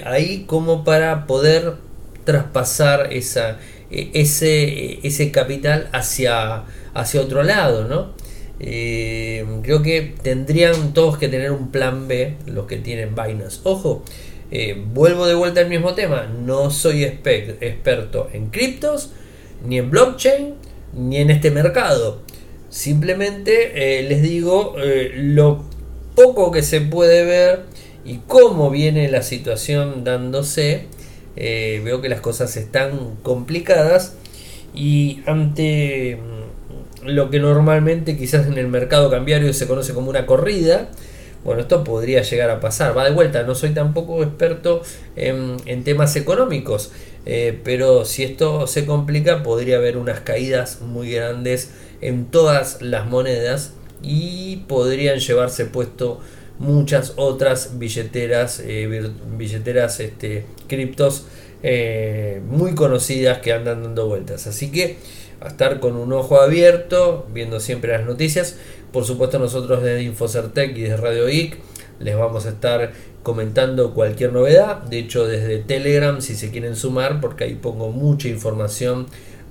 ahí 0.04 0.44
como 0.46 0.84
para 0.84 1.26
poder 1.26 1.74
traspasar 2.24 3.12
esa, 3.12 3.58
ese, 3.90 5.06
ese 5.06 5.30
capital 5.32 5.88
hacia 5.92 6.64
hacia 6.94 7.20
otro 7.20 7.42
lado, 7.42 7.86
¿no? 7.86 8.12
Eh, 8.60 9.44
creo 9.62 9.82
que 9.82 10.14
tendrían 10.22 10.94
todos 10.94 11.18
que 11.18 11.28
tener 11.28 11.50
un 11.50 11.70
plan 11.70 12.08
B 12.08 12.36
los 12.46 12.66
que 12.66 12.78
tienen 12.78 13.14
vainas. 13.14 13.60
Ojo, 13.64 14.04
eh, 14.50 14.80
vuelvo 14.92 15.26
de 15.26 15.34
vuelta 15.34 15.60
al 15.60 15.68
mismo 15.68 15.94
tema. 15.94 16.26
No 16.26 16.70
soy 16.70 17.04
experto 17.04 18.30
en 18.32 18.46
criptos, 18.50 19.10
ni 19.66 19.78
en 19.78 19.90
blockchain, 19.90 20.54
ni 20.94 21.16
en 21.16 21.30
este 21.30 21.50
mercado. 21.50 22.22
Simplemente 22.74 24.00
eh, 24.00 24.02
les 24.02 24.20
digo 24.20 24.74
lo 25.14 25.62
poco 26.16 26.50
que 26.50 26.64
se 26.64 26.80
puede 26.80 27.24
ver 27.24 27.66
y 28.04 28.18
cómo 28.26 28.68
viene 28.68 29.08
la 29.08 29.22
situación 29.22 30.02
dándose. 30.02 30.86
veo 31.36 32.00
que 32.02 32.08
las 32.08 32.20
cosas 32.20 32.56
están 32.56 33.16
complicadas 33.22 34.16
y 34.74 35.22
ante 35.26 36.18
lo 37.04 37.30
que 37.30 37.38
normalmente 37.38 38.16
quizás 38.16 38.46
en 38.48 38.58
el 38.58 38.66
mercado 38.66 39.10
cambiario 39.10 39.52
se 39.52 39.66
conoce 39.66 39.94
como 39.94 40.10
una 40.10 40.26
corrida. 40.26 40.88
Bueno, 41.44 41.60
esto 41.60 41.84
podría 41.84 42.22
llegar 42.22 42.50
a 42.50 42.60
pasar. 42.60 42.96
Va 42.96 43.04
de 43.04 43.10
vuelta, 43.10 43.42
no 43.42 43.54
soy 43.54 43.70
tampoco 43.70 44.22
experto 44.22 44.82
en, 45.14 45.84
temas 45.84 46.16
económicos, 46.16 46.90
eh, 47.26 47.60
pero 47.62 48.04
si 48.04 48.24
esto 48.24 48.66
se 48.66 48.86
complica 48.86 49.42
podría 49.42 49.76
haber 49.76 49.98
unas 49.98 50.20
caídas 50.20 50.80
muy 50.80 51.12
grandes 51.12 51.70
en 52.04 52.26
todas 52.26 52.82
las 52.82 53.06
monedas 53.06 53.72
y 54.02 54.56
podrían 54.68 55.18
llevarse 55.18 55.64
puesto 55.64 56.20
muchas 56.58 57.14
otras 57.16 57.78
billeteras, 57.78 58.60
eh, 58.60 59.10
billeteras 59.36 59.98
este, 60.00 60.44
criptos 60.68 61.26
eh, 61.62 62.42
muy 62.46 62.74
conocidas 62.74 63.38
que 63.38 63.54
andan 63.54 63.82
dando 63.82 64.06
vueltas. 64.06 64.46
Así 64.46 64.70
que 64.70 64.98
a 65.40 65.48
estar 65.48 65.80
con 65.80 65.96
un 65.96 66.12
ojo 66.12 66.40
abierto, 66.40 67.26
viendo 67.32 67.58
siempre 67.58 67.92
las 67.92 68.04
noticias. 68.06 68.58
Por 68.92 69.04
supuesto 69.06 69.38
nosotros 69.38 69.82
desde 69.82 70.02
Infocertec 70.02 70.76
y 70.76 70.82
desde 70.82 70.98
Radio 70.98 71.26
Geek 71.26 71.58
les 72.00 72.16
vamos 72.16 72.44
a 72.44 72.50
estar 72.50 72.92
comentando 73.22 73.94
cualquier 73.94 74.34
novedad. 74.34 74.82
De 74.82 74.98
hecho 74.98 75.26
desde 75.26 75.58
Telegram 75.58 76.20
si 76.20 76.36
se 76.36 76.50
quieren 76.50 76.76
sumar 76.76 77.22
porque 77.22 77.44
ahí 77.44 77.54
pongo 77.54 77.90
mucha 77.90 78.28
información 78.28 79.06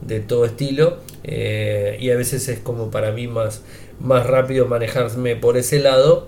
de 0.07 0.19
todo 0.19 0.45
estilo 0.45 0.97
eh, 1.23 1.97
y 1.99 2.09
a 2.09 2.15
veces 2.15 2.47
es 2.49 2.59
como 2.59 2.91
para 2.91 3.11
mí 3.11 3.27
más, 3.27 3.61
más 3.99 4.25
rápido 4.25 4.67
manejarme 4.67 5.35
por 5.35 5.57
ese 5.57 5.79
lado. 5.79 6.27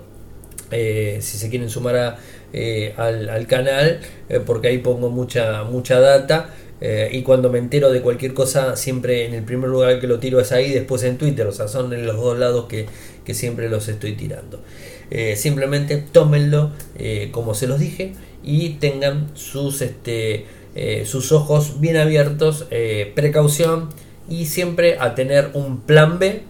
Eh, 0.72 1.18
si 1.20 1.38
se 1.38 1.48
quieren 1.48 1.70
sumar 1.70 2.18
eh, 2.52 2.92
al, 2.96 3.28
al, 3.28 3.46
canal 3.46 4.00
porque 4.46 4.66
ahí 4.66 4.78
pongo 4.78 5.10
mucha, 5.10 5.62
mucha 5.62 6.00
data 6.00 6.50
y 7.12 7.22
cuando 7.22 7.50
me 7.50 7.58
entero 7.58 7.90
de 7.90 8.02
cualquier 8.02 8.34
cosa, 8.34 8.76
siempre 8.76 9.24
en 9.26 9.32
el 9.32 9.44
primer 9.44 9.70
lugar 9.70 10.00
que 10.00 10.06
lo 10.06 10.18
tiro 10.18 10.40
es 10.40 10.52
ahí, 10.52 10.72
después 10.72 11.04
en 11.04 11.18
Twitter. 11.18 11.46
O 11.46 11.52
sea, 11.52 11.68
son 11.68 11.92
en 11.92 12.04
los 12.04 12.16
dos 12.16 12.38
lados 12.38 12.66
que, 12.66 12.86
siempre 13.32 13.68
los 13.70 13.88
estoy 13.88 14.12
tirando. 14.12 14.60
Simplemente 15.36 16.04
tómenlo 16.12 16.72
como 17.30 17.54
se 17.54 17.66
los 17.66 17.78
dije 17.78 18.12
y 18.42 18.70
tengan 18.74 19.30
sus, 19.34 19.80
este, 19.82 20.46
sus 21.04 21.32
ojos 21.32 21.80
bien 21.80 21.96
abiertos, 21.96 22.66
precaución 23.14 23.88
y 24.28 24.46
siempre 24.46 24.98
a 24.98 25.14
tener 25.14 25.50
un 25.54 25.80
plan 25.80 26.18
B. 26.18 26.42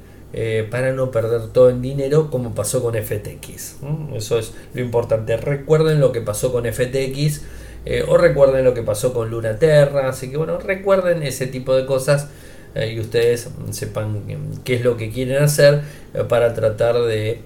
para 0.70 0.92
no 0.92 1.10
perder 1.10 1.48
todo 1.48 1.70
en 1.70 1.80
dinero 1.80 2.30
como 2.30 2.54
pasó 2.54 2.82
con 2.82 2.94
FTX. 2.94 3.76
Eso 4.14 4.38
es 4.38 4.52
lo 4.74 4.82
importante. 4.82 5.36
Recuerden 5.36 6.00
lo 6.00 6.12
que 6.12 6.20
pasó 6.20 6.52
con 6.52 6.64
FTX 6.64 7.42
eh, 7.88 8.04
o 8.06 8.18
recuerden 8.18 8.64
lo 8.64 8.74
que 8.74 8.82
pasó 8.82 9.14
con 9.14 9.30
Luna 9.30 9.58
Terra. 9.58 10.08
Así 10.08 10.28
que 10.28 10.36
bueno, 10.36 10.58
recuerden 10.58 11.22
ese 11.22 11.46
tipo 11.46 11.74
de 11.74 11.86
cosas 11.86 12.28
eh, 12.74 12.92
y 12.92 13.00
ustedes 13.00 13.48
sepan 13.70 14.22
qué 14.64 14.74
es 14.74 14.82
lo 14.82 14.96
que 14.96 15.10
quieren 15.10 15.42
hacer 15.42 15.82
eh, 16.12 16.24
para 16.28 16.52
tratar 16.52 17.00
de, 17.02 17.40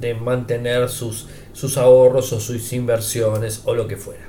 de, 0.00 0.14
mantener 0.14 0.88
sus, 0.88 1.28
sus 1.52 1.76
ahorros 1.76 2.32
o 2.32 2.40
sus 2.40 2.72
inversiones 2.72 3.60
o 3.66 3.74
lo 3.74 3.86
que 3.86 3.96
fuera. 3.96 4.22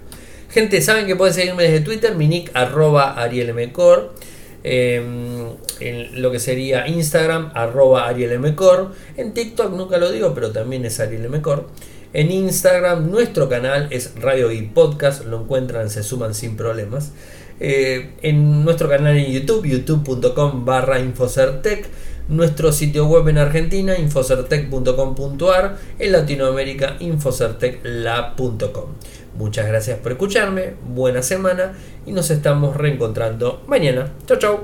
Gente, 0.56 0.82
saben 0.82 1.06
que 1.06 1.18
pueden 1.18 1.34
seguirme 1.34 1.64
desde 1.64 1.82
Twitter, 1.82 2.16
mi 2.16 2.30
nick 2.30 2.49
arroba 2.53 3.22
arielmcor. 3.22 4.14
Em, 4.64 5.49
en 5.82 6.22
lo 6.22 6.32
que 6.32 6.39
sería 6.39 6.88
Instagram, 6.88 7.51
arroba 7.53 8.08
arielmcor. 8.08 8.93
En 9.18 9.34
TikTok 9.34 9.74
nunca 9.74 9.97
lo 9.97 10.10
digo, 10.14 10.34
pero 10.34 10.51
también 10.51 10.86
es 10.86 11.01
arielmcor. 11.01 11.68
En 12.14 12.32
Instagram 12.32 13.12
nuestro 13.12 13.49
canal 13.49 13.89
es 13.91 14.16
Radio 14.16 14.49
y 14.49 14.62
Podcast, 14.62 15.26
lo 15.26 15.41
encuentran, 15.41 15.89
se 15.89 16.03
suman 16.03 16.34
sin 16.34 16.56
problemas. 16.56 17.12
Eh, 17.60 18.12
en 18.22 18.64
nuestro 18.64 18.88
canal 18.88 19.18
en 19.18 19.30
YouTube, 19.34 19.66
youtube.com 19.66 20.64
barra 20.64 21.01
Infocertec. 21.01 21.86
Nuestro 22.30 22.72
sitio 22.72 23.08
web 23.08 23.28
en 23.28 23.39
Argentina, 23.39 23.97
infocertec.com.ar. 23.99 25.78
En 25.99 26.12
Latinoamérica, 26.14 26.95
infocertecla.com. 27.01 28.86
Muchas 29.38 29.68
gracias 29.68 30.00
por 30.00 30.14
escucharme, 30.14 30.76
buena 30.88 31.22
semana 31.22 31.74
y 32.06 32.14
nos 32.14 32.32
estamos 32.32 32.78
reencontrando 32.78 33.64
mañana. 33.68 34.12
Chau 34.26 34.38
chau. 34.38 34.60